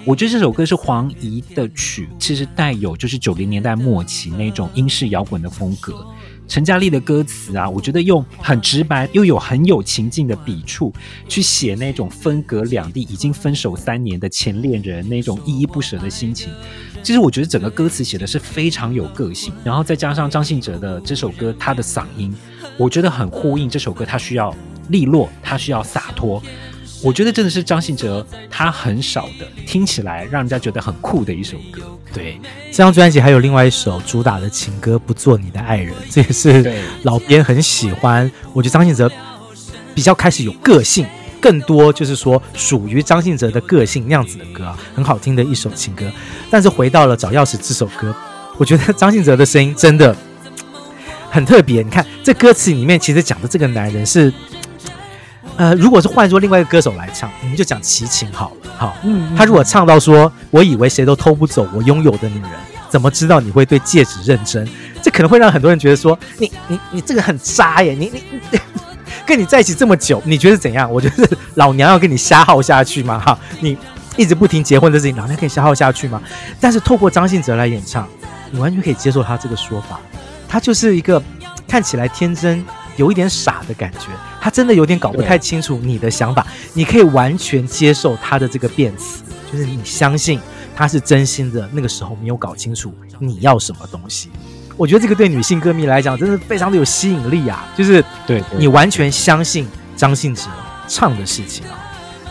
[0.05, 6.05] 我觉得这首歌是黄怡的曲，其实带有就是九零年代末期那种英式摇滚的风格。
[6.49, 10.91] 陈嘉丽的歌词啊，我觉得用很直白又有很有情境的笔触
[11.29, 16.51] 去写那种分隔两地、已经分手三年的前恋人那种依依不舍的心情。
[17.03, 22.35] 其实我觉得整个歌词写的是非常有个性，然后再加上张信哲的这首歌，他的嗓音，
[22.79, 24.53] 我觉得很呼应这首歌，他需要
[24.89, 26.43] 利落，他需要洒脱。
[27.03, 31.83] 我觉得真的是张信哲他很少的听起来让人家觉得很酷的一首歌。
[32.13, 38.31] 对，这张专辑还有另外一首主打的情歌《不做你的爱人》， 这也是老编很喜欢。
[38.53, 39.11] 我觉得张信哲
[39.95, 41.07] 比较开始有个性，
[41.41, 46.11] 更多就是说属于张信哲的个性那样子的歌啊，很好听的一首情歌。
[46.51, 48.13] 但是回到了找钥匙这首歌，
[48.57, 50.17] 我觉得张信哲的声音真的
[51.31, 51.83] 很特别。
[51.83, 54.33] 你看这歌词里面其实讲的这个男人是。
[55.59, 58.71] 呃，如果是换作另外一个歌手来唱，我们就讲齐秦好了。
[58.79, 62.51] 好，嗯，他如果唱到说“我以为谁都偷不走我拥有的女人，
[62.89, 64.67] 怎么知道你会对戒指认真？”
[65.03, 67.93] 这可能会让很多人觉得说：“你你你这个很渣耶！
[67.93, 68.61] 你你你
[69.27, 70.89] 跟你在一起这么久，你觉得怎样？
[70.89, 73.19] 我觉得老娘要跟你瞎耗下去吗？
[73.19, 73.77] 哈，你
[74.17, 76.23] 一直不停结婚的事情，老娘可以瞎耗下去吗？”
[76.61, 78.07] 但是透过张信哲来演唱，
[78.53, 79.99] 你完全可以接受他这个说法。
[80.49, 81.21] 他就是一个
[81.67, 82.65] 看起来天真。
[82.97, 84.09] 有一点傻的感觉，
[84.41, 86.47] 他真的有点搞不太清楚你的想法。
[86.75, 90.41] 你可以完全接受他的这个辩词，就是你相信
[90.75, 91.69] 他是真心的。
[91.73, 94.31] 那个时候没有搞清楚你要什么东西，
[94.77, 97.69] 我觉得这个对女性歌迷来讲真的非常的有吸引力啊！
[97.77, 100.45] 就是对你完全相信张信哲
[100.87, 101.85] 唱的事情啊。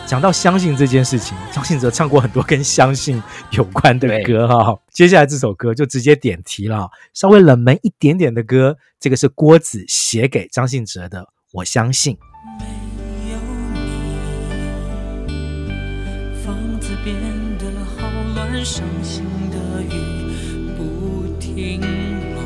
[0.06, 4.74] 讲到相信这件事情，张信哲唱过很多跟相信有关的歌哈。
[4.90, 11.20] 接下来这首歌就直接点题了，稍微冷门一点点的歌，这个是郭子写给张信哲的
[11.52, 12.14] 《我相信》。
[12.60, 12.66] 没
[13.32, 13.38] 有
[13.72, 13.78] 你，
[16.44, 17.16] 房子变
[17.58, 17.64] 得
[17.96, 19.90] 好乱，伤心的雨
[20.76, 22.40] 不停落，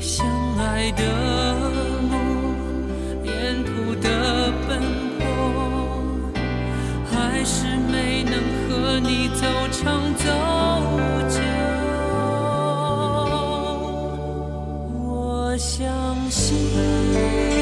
[0.00, 0.26] 相
[0.58, 1.02] 爱的
[2.10, 2.14] 路，
[3.24, 4.82] 沿途的奔。
[7.12, 8.32] 还是没能
[8.68, 10.24] 和你走长走
[11.28, 11.33] 久，
[15.54, 17.53] 我相信。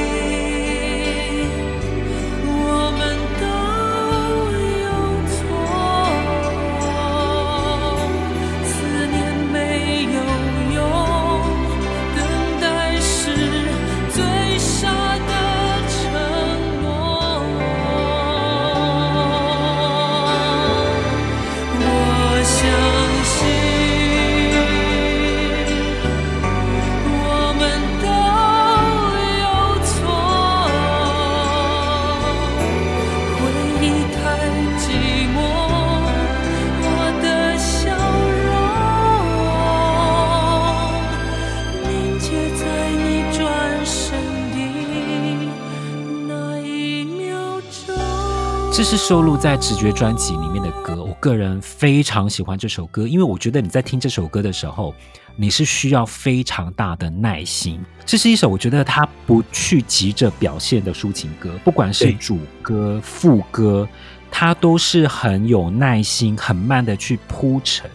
[48.74, 54.94] 这是收录在《直觉》专辑里面的歌，我个人非常喜欢这首歌，因为我觉得你在听这首歌的时候，
[55.36, 57.84] 你是需要非常大的耐心。
[58.06, 63.86] 这是一首我觉得他不去急着表现的抒情歌，不管是主歌、副歌，
[64.30, 67.90] 他都是很有耐心、很慢的去铺陈，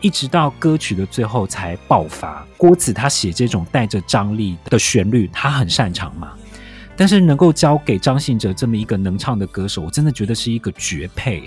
[0.00, 2.42] 一直到歌曲的最后才爆发。
[2.56, 6.32] 郭子他写这种带着张力的旋律，他很擅长嘛。
[7.02, 11.42] 但是能够交给张信哲这么一个能唱的歌手，我真的觉得是一个绝配。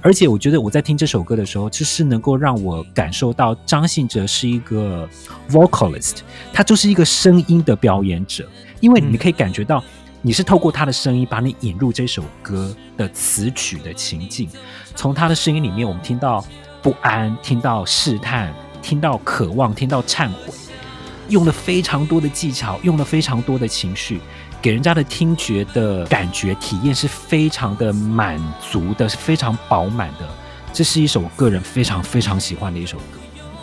[0.00, 5.08] 而且我觉得我在听这首歌的时候，就是能够让我感受到张信哲是一个
[5.50, 6.18] vocalist，
[6.52, 8.48] 他就是一个声音的表演者。
[8.78, 9.82] 因为你可以感觉到，
[10.20, 14.48] 你是透过他的声音把你引入这首歌的词曲的情境。
[14.94, 16.46] 从他的声音里面，我们听到
[16.80, 20.54] 不安，听到试探，听到渴望，听到忏悔，
[21.28, 24.20] 用了非常多的技巧，用了非常多的情绪。
[24.62, 30.28] 给人家的听觉的感觉体验是非常的满足的，是非常饱满的。
[30.72, 33.18] 这是一首我个人非常非常喜欢的一首歌。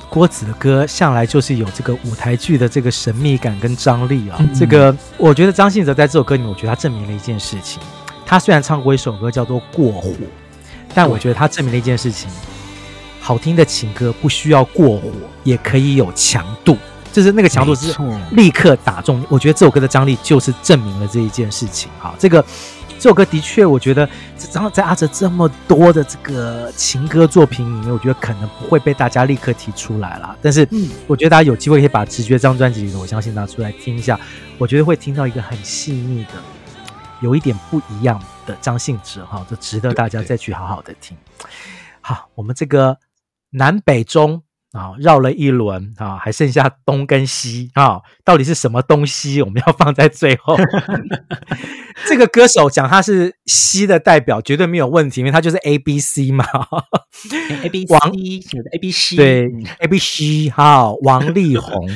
[0.09, 4.35] 郭子的歌向来就是有这个舞台剧的这个神秘感跟张力啊。
[4.39, 7.81] 嗯、这个我觉得张信哲在这首歌里面，我觉得他证明了一件事情。
[8.25, 10.09] 他虽然唱过一首歌叫做《过火》，
[10.93, 12.29] 但我觉得他证明了一件事情：
[13.21, 15.09] 好听的情歌不需要过火，
[15.45, 16.75] 也可以有强度。
[17.11, 17.93] 就是那个强度是
[18.31, 21.89] 立刻打中，我觉得这首歌的张力就是证明了这一件事情。
[21.97, 22.43] 好，这个
[22.99, 24.07] 这首歌的确，我觉得
[24.37, 30.37] 张在阿哲这么多的这个情歌作品里面，我觉得可能不会被大家立刻提出来了。
[30.41, 30.67] 但是，
[31.07, 34.19] 我觉得大家有机会可以把《直觉》这张专辑里的，我相信拿出来听一下，
[34.57, 36.33] 我觉得会听到一个很细腻的、
[37.21, 41.17] 有一点不一样的张信哲哈，就值得大家再去好好的听。
[42.01, 42.97] 好，我们这个
[43.49, 44.43] 南北中。
[44.71, 49.41] 啊，绕了一轮啊，还剩下东跟西啊，到底是什么东西？
[49.41, 50.55] 我们要放在最后。
[52.07, 56.45] 这个歌手讲他是西的代表，绝对没有问题，因为他就是 A B C 嘛。
[57.63, 59.49] A B C 王 A B C 对
[59.79, 61.89] A B C 哈，王力宏，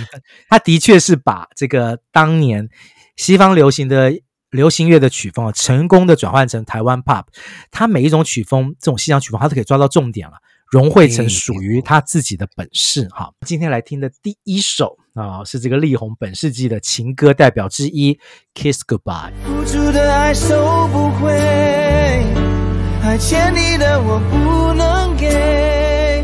[0.50, 2.68] 他的确是把这个当年
[3.16, 4.12] 西方流行的
[4.50, 7.26] 流行乐的曲风啊，成功的转换成台湾 Pop。
[7.72, 10.34] 他每一种曲风，这种西洋曲风，他都可以抓到重点了。
[10.74, 13.32] 融汇成属于他自己的本事哈。
[13.46, 18.12] 今天来听的第一首啊，是这个力宏本世纪的情歌代表之一
[18.56, 19.32] 《Kiss Goodbye》。
[19.46, 21.32] 付出的爱收不回，
[23.04, 26.24] 还欠你的我不能给，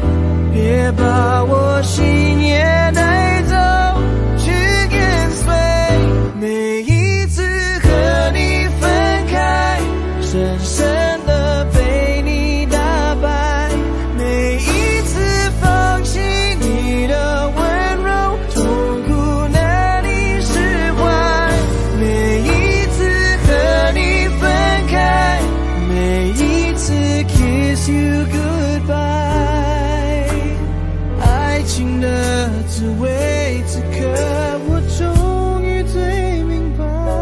[0.52, 2.64] 别把我心也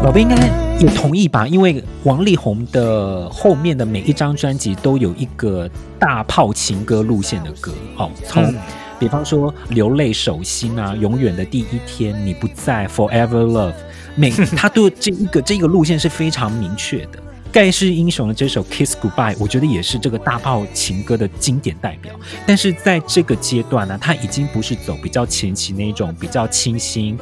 [0.08, 0.36] 宝贝应该
[0.80, 1.46] 也同意吧？
[1.46, 8.54] 因为王力宏的后面的每一张专辑都有一个大炮情歌路线的歌，哦，从
[8.98, 13.72] 比方说《流泪手心》啊，《永远的第一天》，你不在，《Forever Love》，
[14.14, 17.22] 每 他都这一个这个路线是非常明确的。
[17.52, 22.14] 盖世英雄的这首《Kiss Goodbye》，我觉得也是这个大炮情歌的经典代表。
[22.46, 27.18] 但是在这个阶段呢，他已经不是走比较前期那种比较清新。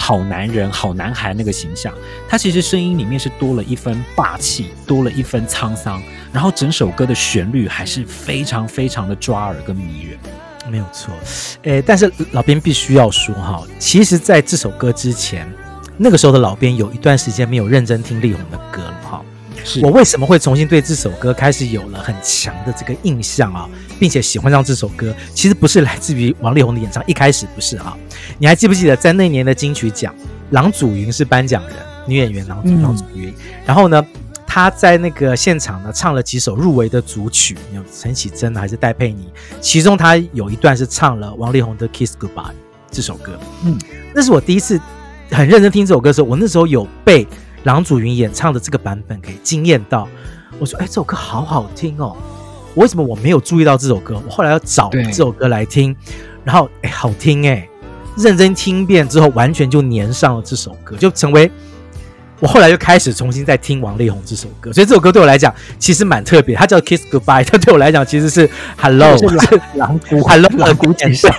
[0.00, 1.92] 好男人、好男孩那个形象，
[2.28, 6.00] 他其实声音里面是多了一分霸气，多了一分沧桑，
[6.32, 10.18] 然后整首歌的旋律还是非常非常的抓耳跟迷人，
[10.70, 11.12] 没有错。
[11.64, 15.46] 诶，但是老编必须要说哈，其实在这首歌之前，
[15.98, 19.22] 那个时候的老编有一段时间没有认真听力宏的歌了哈。
[19.68, 23.68] 是我为什么会重新对这首歌开始有了很强的这个印象啊，
[24.00, 25.14] 并且喜欢上这首歌？
[25.34, 27.94] 其实不是来自于王力宏的演唱，一开始不是啊。
[28.38, 30.14] 你还记不记得在那年的金曲奖，
[30.52, 33.30] 郎祖筠是颁奖人，女演员郎祖郎祖筠。
[33.66, 34.02] 然后呢，
[34.46, 39.28] 她在那个现场呢唱了几首入围的组曲，有陈绮贞还是戴佩妮？
[39.60, 42.30] 其中她有一段是唱了王力宏的《Kiss Goodbye》
[42.90, 43.38] 这首歌。
[43.66, 43.78] 嗯，
[44.14, 44.80] 那是我第一次
[45.30, 47.26] 很认真听这首歌的时候，我那时候有被。
[47.68, 50.08] 郎祖筠演唱的这个版本给惊艳到，
[50.58, 52.16] 我说：“哎，这首歌好好听哦！
[52.76, 54.18] 为什么我没有注意到这首歌？
[54.26, 55.94] 我后来要找这首歌来听，
[56.44, 57.68] 然后哎，好听哎！
[58.16, 61.50] 认真听遍之后，完全就粘上了这首歌，就成为
[62.40, 64.72] 我后来就开始重新再听王力宏这首歌。
[64.72, 68.48] 所以这首歌对我来讲其实蛮特别，它叫《Kiss Goodbye》，它对我来讲其实是
[68.80, 69.26] Hello 是
[69.74, 71.34] 狼姑 Hello 狼姑简单，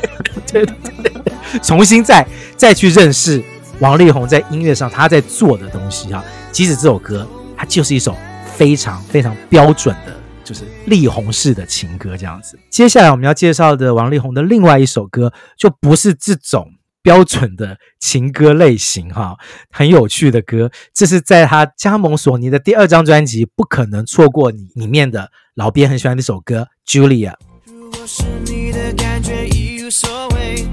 [0.45, 2.23] 对对对，重新再
[2.55, 3.43] 再去认识。”
[3.79, 7.25] 王力宏在音乐上他在做的东西哈，即使这首歌
[7.55, 8.15] 它就是一首
[8.55, 10.13] 非常非常标准的，
[10.43, 12.59] 就是力宏式的情歌这样子。
[12.69, 16.67] 接下来我们要介绍的王力宏的另外一首歌，就不是这种
[17.01, 19.37] 标准的情歌类型哈，
[19.71, 20.69] 很有趣的歌。
[20.93, 27.31] 这是在他加盟索尼的第二张专辑《不可能错过你》里面的老编很喜欢的一首歌《Julia》。
[27.65, 30.67] 如果是你的感觉已无所谓，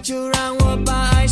[0.00, 1.26] 就让我把爱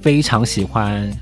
[0.00, 1.10] 非常喜欢《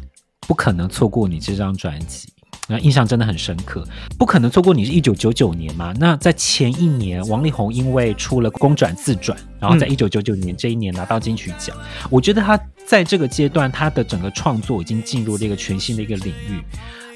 [0.47, 2.29] 不可能错过你》这张专辑，
[2.69, 3.85] 那印象真的很深刻。
[4.19, 5.93] 不可能错过你是一九九九年嘛？
[5.99, 11.77] 那在前一年，王力宏因为出了公转自转，然后在一九九九年这一年拿到金曲奖。
[11.77, 16.63] 嗯、我觉得他在这个阶段，他的整个创作已经进入了一个全新的一个领域。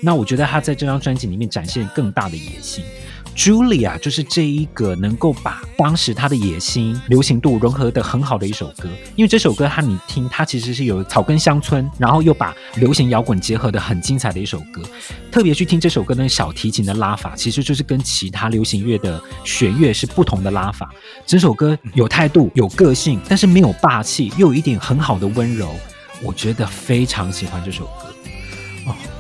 [0.03, 2.85] 那我觉得他在这张专辑里面展现更大的野心。
[3.35, 14.83] Julia 就是这一个能够把当时他的野心、流行度融合得很好的一首歌，因为这首歌它你听，它其实是有草根乡村，然后又把流行摇滚结合得很精彩的一首歌。
[15.31, 20.93] 特别去听这首歌那小提琴的拉法，其实就是跟其他流行乐的弦乐是不同的拉法。
[21.27, 25.75] 整首歌有态度、有个性，但是没有霸气，又有一点很好的温柔。
[26.23, 28.15] 我觉得非常喜欢这首歌。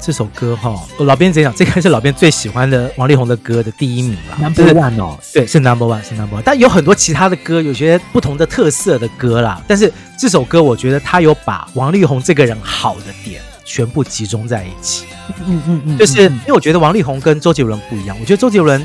[0.03, 1.53] 哦，这首歌哈，我老编怎样？
[1.57, 6.43] 这个是老编最喜欢的王力宏的歌的第一名了，Number One 哦，对，是 Number One，是 Number One。
[6.45, 9.63] 但有很多其他的歌，有些不同的特色的歌啦。
[9.69, 15.05] 但是这首歌，我觉得他有把王力宏这个人好的点全部集中在一起。
[15.47, 18.85] 嗯嗯嗯，就是因为我觉得王力宏跟周杰伦不一样，我觉得周杰伦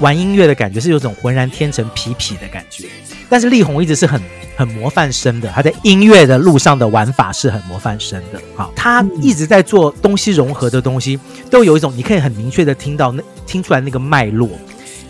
[0.00, 2.86] 玩音乐的感觉是有种浑然天成、痞痞的感觉，
[3.28, 4.20] 但是力宏一直是很。
[4.58, 8.40] 很模范生的，他在音乐的路上的玩法是很模范生的。
[8.54, 11.20] 好，他一直在做东西融合的东西，
[11.50, 14.48] 都有一种你可以很明确的听到那听出来那个脉络，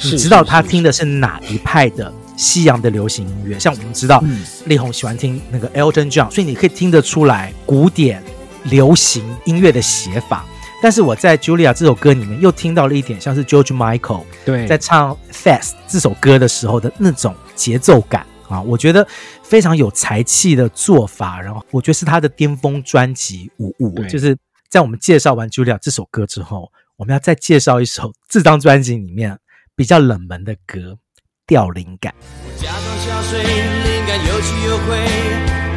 [0.03, 1.05] 你知道他听的是。
[1.05, 3.57] 哪一派的西洋的流行音乐。
[3.57, 4.21] 像我们知道，
[4.65, 8.21] 力宏喜欢听那个 Elton John，所以你可以听得出来古典
[8.65, 10.45] 流行音乐的写法。
[10.83, 11.01] 但是。
[11.01, 13.45] 我在 Julia 这首歌里面又听到了一点，像是。
[13.45, 18.25] George Michael 对在唱 Fast 这首歌的时候的那种节奏感。
[18.49, 19.05] 啊，我觉得
[19.43, 23.93] 非常有才气的做法，然后我觉得是他的巅峰专辑《五五》。
[24.09, 24.39] 就是
[24.71, 29.37] 在我们介绍完《Julia》这首歌之后，我们要再介绍一首这张专辑里面
[29.75, 30.79] 比较冷门的歌
[31.45, 32.13] 《掉灵感》。
[32.47, 34.95] 我假装下水，灵感有去有回，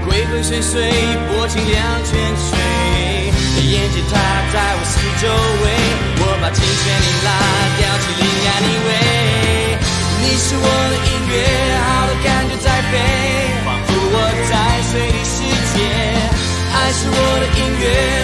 [0.05, 0.93] 鬼鬼祟祟，
[1.25, 2.53] 拨清两圈水，
[3.65, 4.13] 眼睛它
[4.53, 5.65] 在我四周围，
[6.21, 7.27] 我把琴弦一拉，
[7.81, 9.58] 吊起灵感，你为
[10.21, 11.33] 你是我的音乐，
[11.87, 12.93] 好多感觉在飞。
[13.63, 14.15] 仿佛我
[14.51, 14.53] 在
[14.91, 15.39] 水里世
[15.73, 15.79] 界，
[16.75, 17.83] 爱是我的音乐，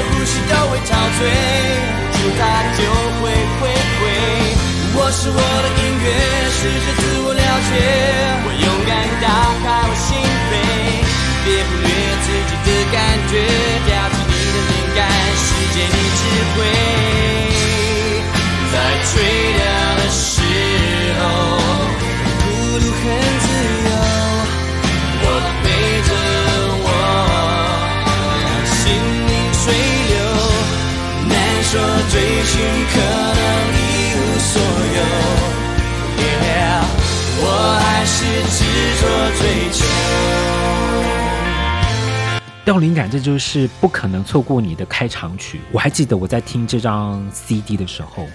[0.10, 1.24] 呼吸都会陶醉，
[1.96, 2.42] 不住它
[2.76, 2.84] 就
[3.20, 4.04] 会回归。
[4.98, 6.08] 我是我的音乐，
[6.56, 7.74] 试着自我了解，
[8.44, 8.92] 我勇敢
[9.24, 9.28] 打
[9.64, 10.52] 开我心扉，
[11.46, 11.90] 别忽略
[12.24, 12.96] 自己的感
[13.32, 13.40] 觉，
[13.88, 15.00] 调起你的灵感，
[15.36, 16.22] 世界你指
[16.56, 16.58] 挥，
[18.72, 18.76] 在
[19.06, 19.14] 垂
[19.58, 19.64] 钓
[19.96, 20.34] 的时
[21.20, 21.65] 候。
[22.80, 23.02] 路很
[23.40, 23.46] 自
[23.88, 23.90] 由，
[25.22, 25.26] 我
[25.64, 25.66] 陪
[26.08, 26.10] 着
[26.84, 26.88] 我。
[28.66, 28.76] 心
[29.28, 29.64] 灵水
[30.12, 30.14] 流，
[31.30, 31.72] 难说
[32.12, 32.14] 追
[32.46, 32.54] 寻
[32.92, 32.94] 可
[33.36, 33.40] 能
[33.74, 33.80] 一
[34.18, 34.54] 无所
[34.96, 35.00] 有
[36.22, 36.84] ，yeah,
[37.42, 37.44] 我
[37.82, 38.18] 还是
[38.52, 38.58] 执
[39.02, 39.04] 着
[39.40, 39.78] 追求。
[42.64, 45.62] 吊灵感，这就是不可能错过你的开场曲。
[45.72, 48.28] 我还记得我在听这张 CD 的时候，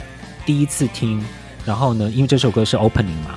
[0.47, 1.21] 第一次听，
[1.67, 3.37] 然后呢，因为这首歌是 opening 嘛，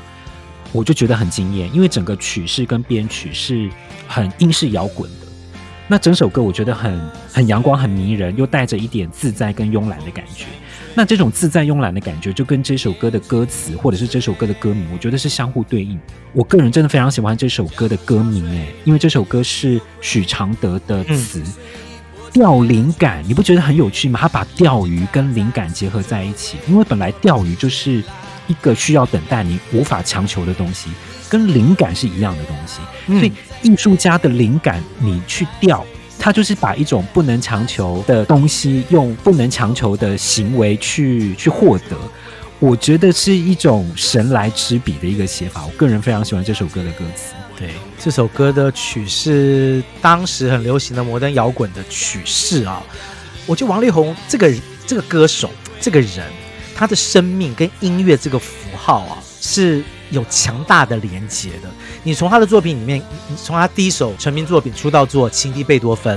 [0.74, 3.70] 我就觉得很惊艳，因为整个曲式跟编曲是
[4.08, 5.28] 很英式摇滚的。
[5.88, 7.00] 那整首歌我觉得很
[7.32, 10.46] 很阳光、很迷人，又带着一点自在跟慵懒的感觉。
[10.96, 16.00] 那这种自在慵懒的感觉，就跟这首歌的歌词或者是这首歌的歌名，我觉得是相互对应。
[16.34, 21.54] 我个人真的非常喜欢这首歌的歌名，诶，因为这首歌是许常德的词，嗯
[22.34, 24.20] 《钓灵感》，你不觉得很有趣吗？
[24.20, 28.04] 他把钓鱼跟灵感结合在一起，因为本来钓鱼就是
[28.48, 30.90] 一个需要等待、你无法强求的东西。
[31.30, 33.32] 跟灵感是一样的东西，所以
[33.64, 35.84] 艺术家的灵感，你去钓，
[36.20, 41.98] 他就是把一种不能强求的东西，用不能强求的行为去去获得。
[42.60, 45.66] 我觉得是一种神来之笔的一个写法。
[45.66, 47.34] 我个人非常喜欢这首歌的歌词。
[47.58, 52.84] 对，这首歌的曲是当时很流行的摩登摇滚的曲式啊。
[53.48, 54.54] 我觉得王力宏这个
[54.86, 55.50] 这个歌手
[55.82, 56.32] 这个人，
[56.76, 59.84] 他的生命跟音乐这个符号啊是。
[60.10, 61.68] 有强大的连接的。
[62.04, 66.16] 你从他的作品里面，你从他第一首成名作品出道作《情敌贝多芬》，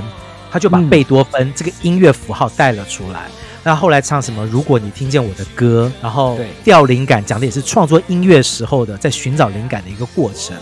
[0.51, 3.25] 他就把贝多芬这个音乐符号带了出来。
[3.63, 4.45] 那、嗯、后来唱什么？
[4.45, 10.55] 如果你听见我的歌，然后调灵感，讲的也是创作音乐时候的在寻找灵感的一个过程。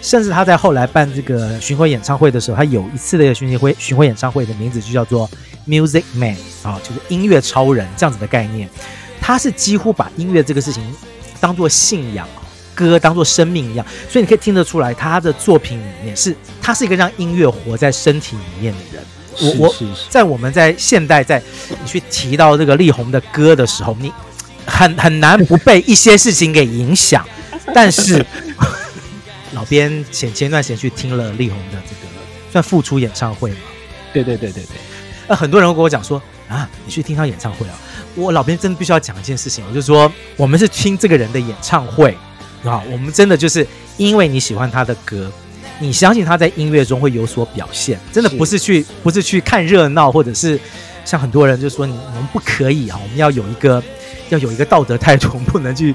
[0.00, 5.28] 甚至他在后来办这个巡回演唱会的时候，他有一次的巡回巡回演唱会的名字就叫做
[5.66, 8.70] Music Man 啊，就是音乐超人这样子的概念。
[9.30, 10.82] 他是几乎把音乐这个事情
[11.38, 12.26] 当做信仰。
[12.72, 19.04] 歌当做生命一样，所以你可以听得出来，他的作品里面是，他是一个让音乐活在身体里面的人。
[19.58, 19.74] 我我
[20.08, 24.10] 在我们在现代在你去提到这个力宏的歌的时候，你
[24.64, 27.22] 很很难不被一些事情给影响。
[27.74, 28.24] 但是
[29.52, 32.12] 老编前前段时间去听了力宏的这个
[32.50, 33.58] 算复出演唱会嘛？
[34.14, 34.76] 对对对对对。
[35.28, 37.78] 那很多人会跟我讲说啊，你去听他演唱会啊？
[38.20, 42.16] 我老编真的必须要讲一件事情，我就说我们是听这个人的演唱会。
[42.62, 43.66] 啊，我们真的就是
[43.96, 45.32] 因为你喜欢他的歌，
[45.78, 50.60] 你相信他在音乐中会有所表现，真的不是去不是去看热闹，或者是
[51.02, 53.82] 像很多人就说你我们不可以啊，我们要有一个
[54.28, 55.94] 要有一个道德态度，不能去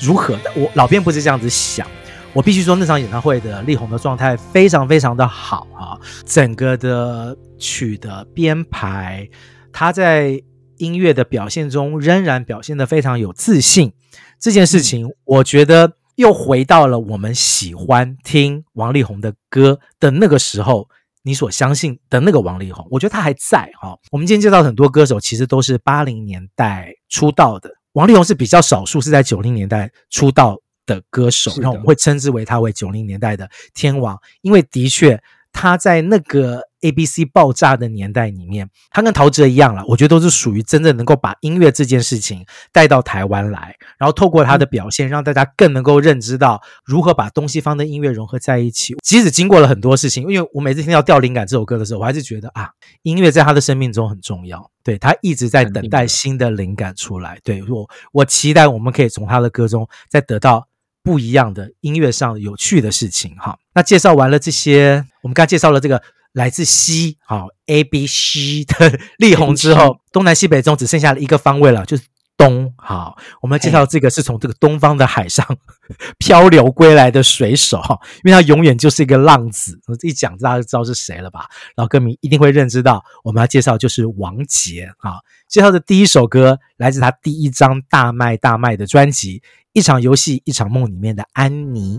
[0.00, 0.38] 如何。
[0.54, 1.84] 我老编不是这样子想，
[2.32, 9.28] 我必须说那场演唱会的力宏的状态非常非常的好啊，整个的曲的编排，
[9.72, 10.40] 他在
[10.78, 13.92] 音乐的表现中仍然表现得非常有自信，
[14.38, 15.92] 这件事情我觉得。
[16.16, 20.88] 又回到了我们喜欢听王力宏的歌的那个时候，
[21.24, 23.98] 你所相信的那个王力宏，我觉得他还在哈。
[24.12, 30.56] 我们今天介绍很多歌手，其实都是八零年代出道的，王力宏是比较少数是在九零年代出道
[30.86, 35.20] 的歌手，然后我们会称之为他为九零年代的天王，因为的确
[35.54, 36.60] 他在那个。
[36.84, 42.44] A B C 爆炸的年代里面，他跟陶喆一样了，我觉得都是属于真正能够把音乐这件事情
[42.74, 48.94] 带到台湾来，然后透过他的表现，让大家更能够认知到如何把东西方的音乐融合在一起。
[49.02, 52.68] 即使经过了很多事情，因为我每次听到《掉灵感》这首歌的时候，我还是觉得啊，
[53.00, 54.70] 音乐在他的生命中很重要。
[54.82, 57.38] 对，他一直在等待新的灵感出来。
[57.42, 60.68] 对，我，我期待我们可以从他的歌中再得到
[61.04, 63.36] 不一样的音乐上有趣的事情。
[63.36, 66.02] 哈，那介绍完了这些，我们刚介绍了这个。
[66.34, 72.02] 来自西好 A B C 的 力宏之后，东南西北中只剩下了一个方位了，就是
[72.36, 72.72] 东。
[72.76, 75.46] 好，我们介绍这个是从这个东方的海上
[76.18, 77.80] 漂流归来的水手，
[78.24, 79.80] 因为他永远就是一个浪子。
[80.02, 81.46] 一讲大家就知道是谁了吧？
[81.76, 84.90] 然后歌迷一定会认知到，我们要介绍就是王杰。
[84.98, 85.18] 啊，
[85.48, 89.38] 介绍的第一首歌来自他第一张大卖大卖的专辑
[89.72, 91.98] 《一场游戏一场梦》里面的《安妮》。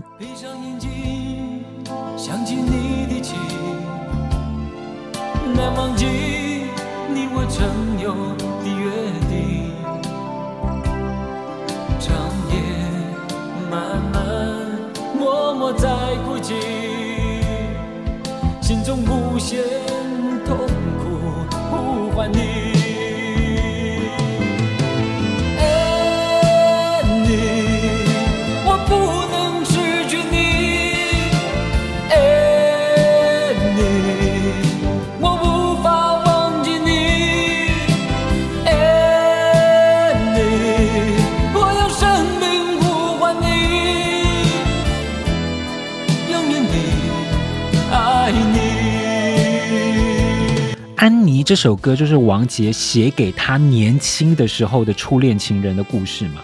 [5.54, 6.15] 难忘记
[19.36, 19.75] 无限
[51.46, 56.40] 这首歌就是王杰写给他年轻的时候的初恋情人的故事嘛。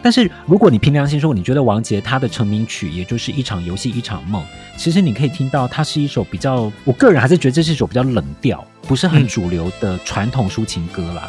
[0.00, 4.44] 但是如果你凭良心说，你觉得王杰他的成名曲也就是一场游戏一场梦，
[4.76, 11.28] 其实你可以听到它是一首比较，我个人还是觉得这是一首比较冷调，不是很主流的传统抒情歌啦。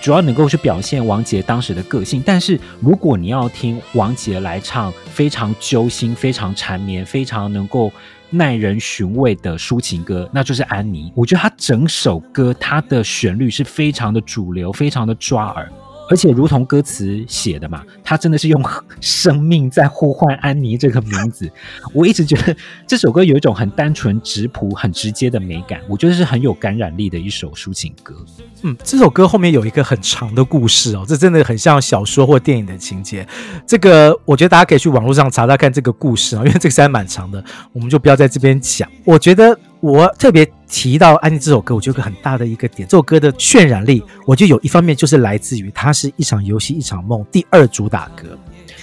[0.00, 2.22] 主要能够去表现王杰当时的个性。
[2.24, 7.92] 但是如果你要听王杰来唱非常揪心、非常缠绵、非常能够。
[8.30, 11.12] 耐人寻味的抒情歌，那就是安妮。
[11.14, 15.70] 我觉得它整首歌，它的旋律是非常的主流，非常的抓耳。
[16.08, 18.62] 而且，如同歌词写的嘛，他真的是用
[19.00, 21.50] 生命在呼唤安妮这个名字。
[21.92, 28.14] 我一直觉得这首歌有一种很单纯、质朴、很直接的美感，我觉得是很有感染力的一首抒情歌。
[28.62, 33.26] 嗯，这首歌后面有一个很长的故事哦，这真的很像小说或电影的情节。
[33.66, 37.42] 这个我觉得大家可以去网络上查查看这个故事啊，因为这个实在蛮长的，
[37.72, 38.88] 我们就不要在这边讲。
[39.04, 39.58] 我觉得。
[39.86, 48.36] 我特别提到《安妮》这首歌，我觉得很大的一个点，这首歌的渲染力，我觉得有一方面就是来自于它是一场游戏一场梦第二主打歌，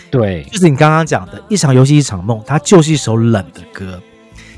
[0.09, 4.01] 对，就是你刚刚讲的一场游戏一场梦，它就是一首冷的歌，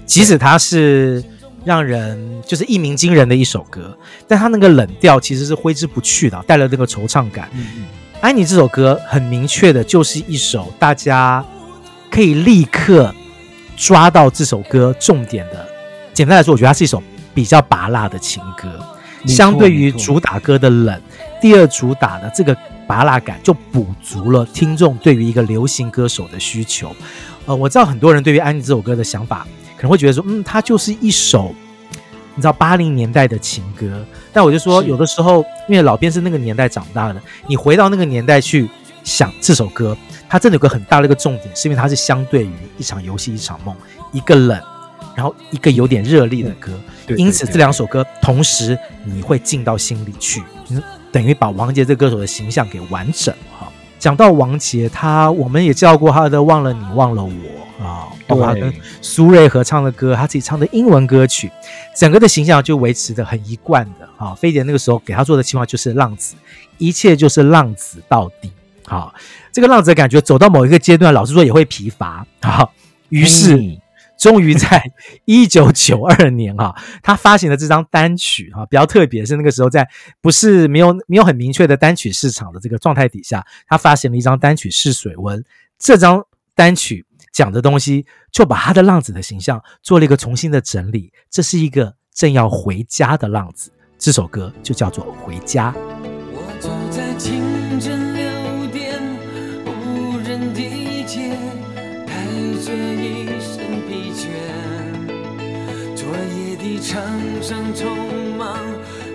[0.05, 1.23] 即使它是
[1.63, 7.49] 让人就是一鸣惊人的一首歌，但它那个冷调其实是挥之不去的，带了那个惆怅感。
[7.55, 7.83] 嗯嗯，
[8.21, 11.43] 《安妮》这首歌很明确的就是一首大家
[12.11, 13.11] 可以立刻
[13.75, 15.74] 抓到这首歌重点的。
[16.16, 17.03] 简单来说，我觉得它是一首
[17.34, 18.70] 比较拔辣的情歌，
[19.28, 21.01] 相对于主打歌的冷，
[21.41, 22.55] 第二主打的这个
[22.88, 26.95] 拔辣感就补足了听众对于一个流行歌手的需求。
[27.45, 29.45] 呃，我知道很多人对于《安妮》这首歌的想法
[29.76, 31.53] 可能会觉得说，嗯，它就是一首
[32.34, 34.01] 你知道八零年代的情歌。
[34.32, 38.70] 但我就说，有的时候因为老编是那个年代长大的，你回到那个年代去
[39.03, 39.97] 想这首歌，
[40.30, 43.76] 它真的有个很大的一个重点，是因为它是相对于一场游戏一场梦，
[44.13, 44.57] 一个冷。
[45.16, 46.72] 然后一个有点热力的歌，
[47.18, 50.43] 因此这两首歌同时你会进到心里去，
[51.11, 53.72] 等于把王杰这歌手的形象给完整哈。
[53.97, 57.32] 讲到王杰，他我们也叫过他的《忘了你忘了我》
[57.84, 61.49] 啊，包括他跟苏芮合唱的歌，他自己唱的英文歌曲，
[61.95, 64.36] 整个的形象就维持的很一贯的啊。
[64.36, 66.36] 飞碟那个时候给他做的计划就是浪子，
[66.78, 68.51] 一切就是浪子到底。
[68.86, 69.16] 好，
[69.51, 72.68] 这个浪子的感觉走到某一个阶段，老实说也会疲乏啊。
[73.07, 73.80] 于是。
[74.18, 74.84] 终于在
[75.26, 79.88] 一九九二年哈、啊，他发行了这张单曲哈、啊，比较特别是那个时候在
[80.22, 85.43] 不是没有没有很明确的单曲市场的这个状态底下，他发行了一张单曲试水温。
[85.78, 86.24] 这张
[86.55, 91.11] 单曲讲的东西，就把他的浪子的形象做了一个重新的整理。
[91.30, 95.72] 这是一个正要回家的浪子，这首歌就叫做《回家》。
[96.32, 97.13] 我走在
[106.86, 107.01] 夜的场
[107.41, 107.86] 上匆
[108.38, 108.57] 忙，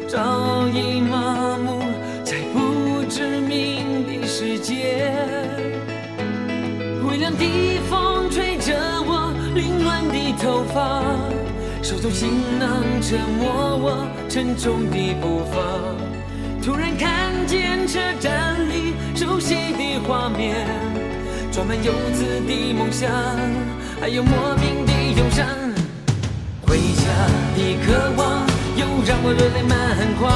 [0.08, 1.80] 早已麻木，
[2.24, 5.12] 在不知名的世界。
[7.08, 8.74] 微凉的风吹着
[9.06, 11.02] 我凌乱的头发，
[11.82, 15.60] 手中行囊折磨我沉重的步伐。
[16.62, 20.66] 突然看见车站里熟悉的画面，
[21.52, 23.10] 装满游子的梦想，
[24.00, 25.46] 还有莫名的忧伤。
[26.70, 27.02] 回家
[27.56, 28.46] 的渴望
[28.76, 29.74] 又让我热泪满
[30.14, 30.30] 眶。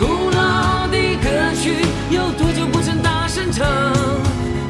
[0.00, 3.64] 古老的歌曲有多久不曾大声唱？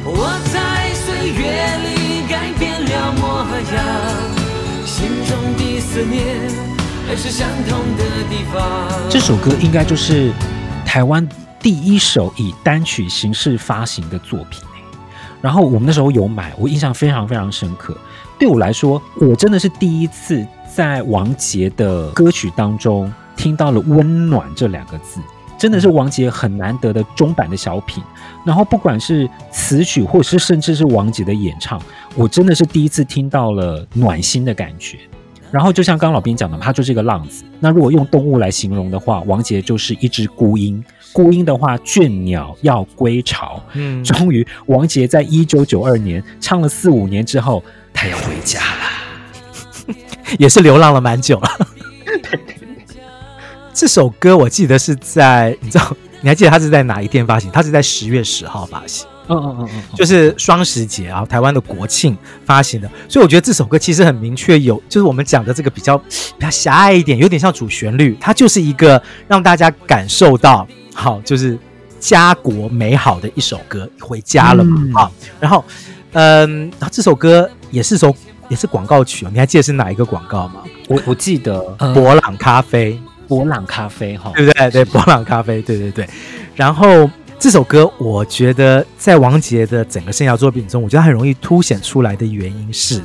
[0.05, 1.49] 我在岁月
[1.81, 3.43] 里改变了模
[3.73, 6.21] 样，心中的思念。
[7.07, 8.87] 还是相同的地方。
[9.09, 10.31] 这首歌应该就是
[10.85, 11.27] 台湾
[11.59, 14.61] 第一首以单曲形式发行的作品。
[15.41, 17.97] 然后我们那时候有买，我印象非常非常深刻。
[18.39, 25.19] 对我来说，我真的是第一次在王杰的歌曲当中听到了“温暖”这两个字，
[25.57, 28.03] 真的是王杰很难得的中版的小品。
[28.45, 31.81] 然后不管是词曲，或是甚至是王杰的演唱，
[32.15, 34.97] 我真的是第一次听到了暖心的感觉。
[35.49, 37.43] 然后就像刚刚老兵讲的，他就是一个浪子。
[37.59, 40.83] 那如果用动物来形容的话，王杰就是一只孤鹰。
[41.13, 43.61] 孤鹰的话，倦鸟要归巢。
[43.73, 47.63] 嗯，终于，王杰在一九九二年唱了四五年之后，
[48.03, 49.95] 他要回家了，
[50.37, 51.67] 也是流浪了蛮久了。
[53.73, 57.49] 这首歌我记得是在，你知道，你还记得他是在哪一天发行？
[57.49, 59.07] 他是在十月十号发行。
[59.29, 65.97] 嗯嗯嗯嗯，就是双十节啊，台湾的国庆发行的，所以我觉得这首歌其实很明确有，就是我们讲的这个比较
[66.37, 71.57] 比较狭隘一点，有点像主旋律，它就是一个让大家感受到好，就是
[72.01, 75.63] 家国美好的一首歌，回家了嘛，好、嗯，然后
[76.13, 78.15] 嗯，然后这首歌也是首
[78.49, 80.63] 也是广告曲，你还记得是哪一个广告吗？
[80.87, 81.59] 我我记得
[81.93, 84.71] 博朗咖啡，博朗咖啡哈，对不对？
[84.71, 86.09] 对，博朗咖啡，对对对，
[86.55, 87.09] 然后。
[87.39, 93.01] 这首歌，我觉得在王杰的整个生涯作品中，我觉得很容易凸显出来的原因是，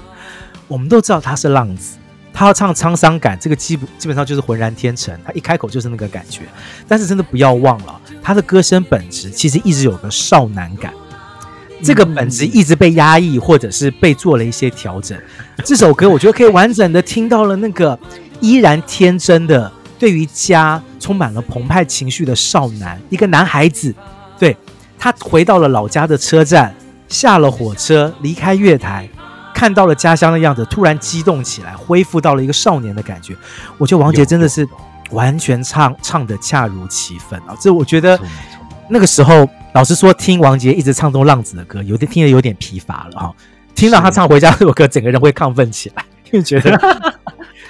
[0.68, 1.96] 我们都知道他是浪子，
[2.32, 6.42] 他要唱沧桑感，这个基基本上就是浑然天成，他一开口就是那个感觉。
[6.86, 10.92] 但是真的不要忘了，他的歌声本质其实一直有个少男感，
[11.82, 15.18] 这个本质一直被压抑，或者是被做了一些调整。
[15.64, 17.98] 这首歌，我觉得可以完整的听到了那个
[18.40, 23.94] 依然天真的，对于家充满了澎湃情绪的少男，一个男孩子。
[24.38, 24.56] 对，
[24.98, 26.74] 他回到了老家的车站，
[27.08, 29.08] 下了火车，离开月台，
[29.54, 33.36] 看到了家乡的样子，突然激动起来，恢复到了一个少年的感觉。
[33.76, 34.68] 我觉得王杰真的是
[35.10, 37.56] 完全唱唱的恰如其分啊！
[37.60, 38.18] 这我觉得
[38.90, 43.34] 那个时候，老实说，听王杰一直唱这种浪子的歌，有点听得有点疲乏了哈。
[43.74, 46.78] 听到他唱《回家》这首歌，整个人会亢奋起来，因为觉得。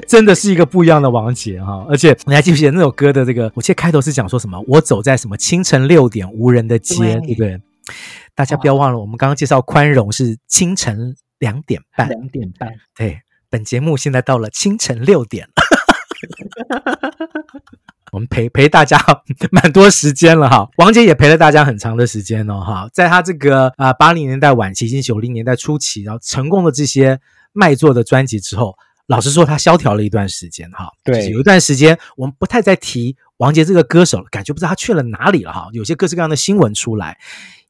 [0.06, 3.50] 真的是一个不一样的王杰哈，而且你还记不记得那首歌的这个？
[3.54, 4.58] 我记得开头是讲说什么？
[4.68, 7.60] 我走在什么清晨六点无人的街，对，对不对？
[8.34, 12.70] 大家不要忘了，我们刚刚介绍宽容是清晨两点半，两点半。
[12.96, 13.18] 对，
[13.50, 15.52] 本节目现在到了清晨六点了，
[18.12, 18.98] 我们陪陪大家
[19.50, 20.68] 蛮多时间了哈。
[20.76, 27.20] 王杰也陪了大家很长的时间哦哈，在他这个啊八零年代晚期及九零年代初期，然后成功的这些
[27.52, 28.76] 卖座的专辑之后。
[29.06, 37.16] 老实说，他萧条了一段时间，哈，对，有一段时间我们不太再提王杰这个歌手了，感觉不知道他去了哪里了，哈，有些各式各样的新闻出来，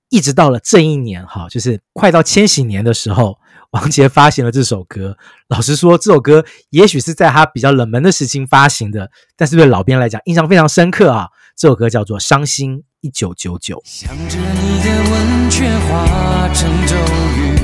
[0.09, 3.39] 一直到了这一年，哈，就是快到千禧年的时候，
[3.71, 5.17] 王杰发行了这首歌。
[5.49, 11.29] 老实说，这首歌也许是在他比较冷门的时期发行的，但是对老编来讲，印象非常深刻啊。
[11.57, 13.77] 这首歌叫做《伤心一九九九》。
[13.85, 16.95] 想着你的温泉化成咒
[17.37, 17.59] 语，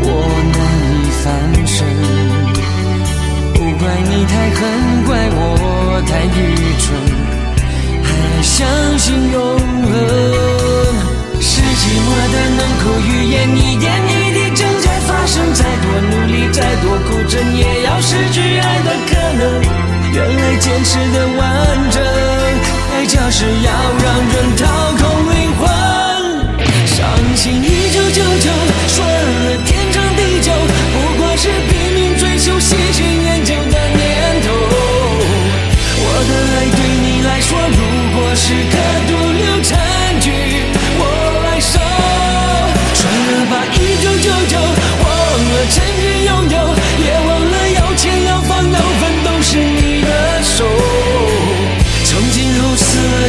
[0.00, 0.08] 我
[0.52, 0.58] 难
[0.98, 1.24] 以翻
[1.66, 1.86] 身。
[3.52, 6.90] 不怪你太狠，怪我太愚蠢，
[8.02, 9.92] 还相信永恒。
[11.40, 13.92] 是寂寞的冷酷语言，你点
[15.24, 15.54] 人生。
[15.54, 19.42] 再多努力，再多苦撑，也要失去爱的可能。
[20.12, 22.02] 原来坚持的完整，
[22.92, 23.72] 爱就是要
[24.04, 24.62] 让人掏
[24.98, 25.02] 空
[25.32, 25.62] 灵魂。
[26.86, 26.96] 伤
[27.36, 27.62] 心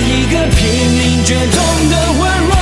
[0.08, 1.56] 一个拼命倔强
[1.90, 2.54] 的温柔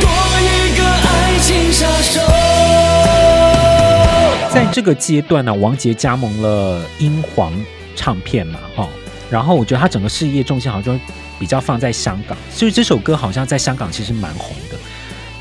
[0.00, 0.08] 多
[0.42, 2.20] 一个爱情杀手。
[4.52, 7.52] 在这个阶段呢王杰加盟了英皇
[7.94, 8.88] 唱片嘛哈。
[9.30, 11.00] 然后我觉得他整个事业重心好像
[11.38, 14.76] 比较放在香港所以这首歌好像在香港其实蛮红的。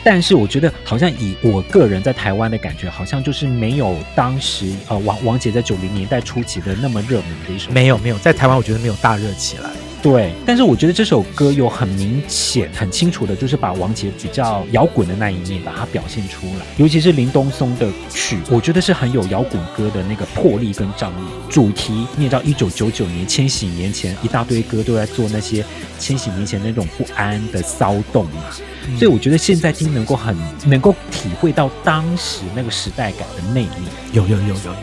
[0.03, 9.72] 但是我觉得好像以我个人在台湾的感觉好像就是没有当时呃王王杰在九零年代初期的那么热门的一首没有没有在台湾我觉得没有大热起来。
[10.03, 16.65] 对，但是我觉得这首歌有很明显、很清楚的，就是把王杰比较摇滚的那一面把它表现出来。
[16.75, 21.25] 尤其是林东松的曲，我觉得是很有摇滚歌的那个魄力跟张力。
[21.49, 25.63] 主题你也知道，一九九九年千禧年前，一大堆歌都在做那些
[25.97, 28.43] 千禧年前那种不安的骚动嘛。
[28.85, 30.35] 嗯、所以我觉得现在听能够很
[30.65, 33.69] 能够体会到当时那个时代感的魅力。
[34.11, 34.75] 有有有有有。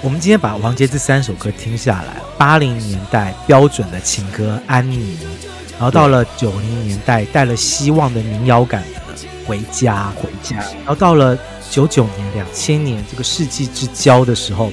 [0.00, 5.16] 我们今天把王杰这三首歌听下来，八零年代标准的情歌《安妮》，
[5.72, 11.36] 然后到了九零年代带了希望的民谣感的《回家回家》，然后到了
[11.68, 14.70] 九九年、两千年这个世纪之交的时候，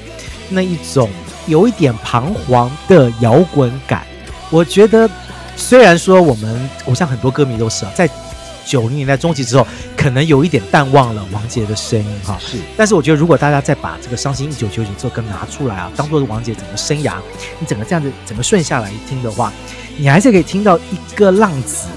[0.48, 1.10] 那一种
[1.48, 4.06] 有一点彷徨的摇滚感，
[4.52, 5.10] 我觉得
[5.56, 8.08] 虽然说我们我像很多歌迷都是啊，在。
[8.66, 12.38] 九零年代中期之后，可能有一点淡忘了王杰的声音哈。
[12.40, 17.14] 是，但是我觉得如果大家再把这个《伤心一九九九》这首歌拿出来啊，当做是王杰整个生涯，
[17.60, 19.54] 你整个这样子整个顺下来一听的话，
[19.98, 21.88] 你还是可以听到一个浪子，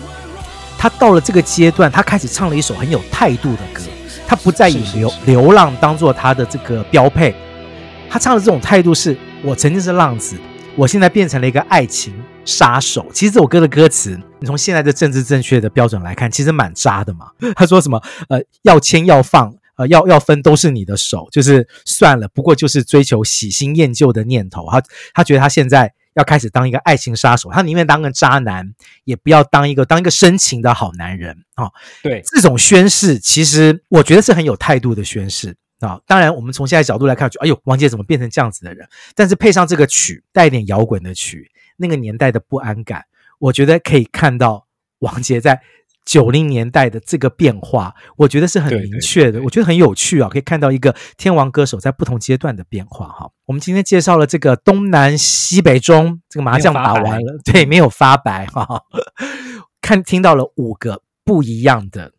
[0.79, 3.83] 他到了这个阶段，他开始唱了一首很有态度的歌，
[4.27, 7.35] 他不再以流流浪当做他的这个标配，
[8.11, 10.37] 他唱的这种态度是：我曾经是浪子。
[10.77, 12.15] 我现在变成了一个爱情
[12.49, 13.07] 杀手。
[13.13, 17.31] 其实这首歌的歌词，你从现在的政治正确的标准来看，其实蛮渣的嘛。
[17.55, 18.03] 他说什么？
[18.31, 24.67] 呃，要牵要放，呃，要要分都是你的手，就是算了，不过就是追求喜新厌旧的念头。
[24.71, 24.83] 他
[25.13, 28.73] 他觉得他现在要开始当一个爱情杀手，他宁愿当个渣男，
[29.05, 31.67] 也不要当一个当一个深情的好男人啊。
[31.67, 31.73] 哦，
[32.03, 35.55] 对，这种宣誓，其实我觉得是很有态度的宣誓。
[35.81, 38.89] 啊、哦，当然，我们从现在角度来看，就哎呦，王杰怎么变成这样子的人？
[39.15, 43.07] 但是配上这个曲，带一点摇滚的曲，那个年代的不安感，
[43.39, 44.67] 我觉得可以看到
[44.99, 45.63] 王杰在
[46.05, 49.33] 九零年代的这个变化，我觉得是很明确的。
[49.33, 53.09] 对对对对，我觉得很有趣啊，可以看到一个天王歌手在不同阶段的变化。
[53.09, 58.85] 哈，我们今天介绍了这个东南西北中，这个麻将打完了，对，没有发白哈。
[59.81, 62.13] 看，听到了五个不一样的，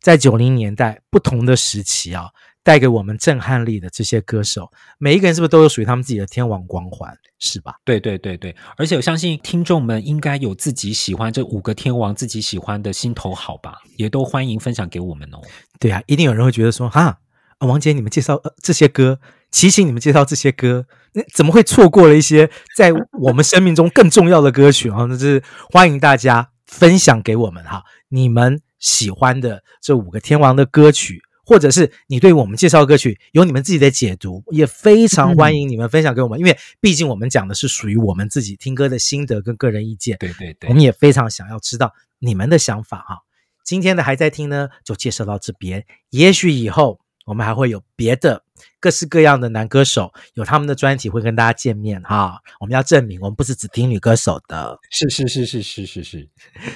[0.00, 2.30] 在九零年代不同的时期啊。
[2.66, 7.16] 带给我们震撼力的这些歌手，每一个人是不是都有属于他们自己的天王光环？
[7.38, 7.76] 是吧？
[7.84, 15.38] 对对对对，而且我相信听众们应该有自己喜欢这五个天王自己喜欢的心头好吧，也都欢迎分享给我们哦。
[15.78, 17.18] 对啊，一定有人会觉得说，哈，
[17.60, 19.20] 王杰你们介绍呃这些歌，
[19.52, 22.90] 齐秦你们介绍这些歌，那怎么会错过了一些在
[23.20, 25.06] 我们生命中更重要的歌曲啊？
[25.08, 25.40] 那是
[25.70, 31.22] 欢迎大家分享给我们哈，你们喜欢的这五个天王的歌曲。
[31.46, 40.18] 或者是你对我们介绍歌曲有你们自己的解读，也非常欢迎你们分享给我们，嗯、因为毕竟我们讲的是属于我们自己听歌的心得跟个人意见。
[40.18, 43.18] 对对对，我们也非常想要知道你们的想法哈。
[43.64, 45.86] 今天的还在听呢，就介绍到这边。
[46.10, 48.42] 也许以后我们还会有别的
[48.80, 52.40] 各式各样的男歌手，有他们的专题会跟大家见面哈。
[52.60, 54.78] 我们要证明我们不是只听女歌手的。
[54.90, 56.28] 是是是是是是是。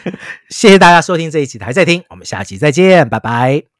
[0.50, 3.79] 谢谢大家收听这一集的还在听，我们下期再见，拜拜。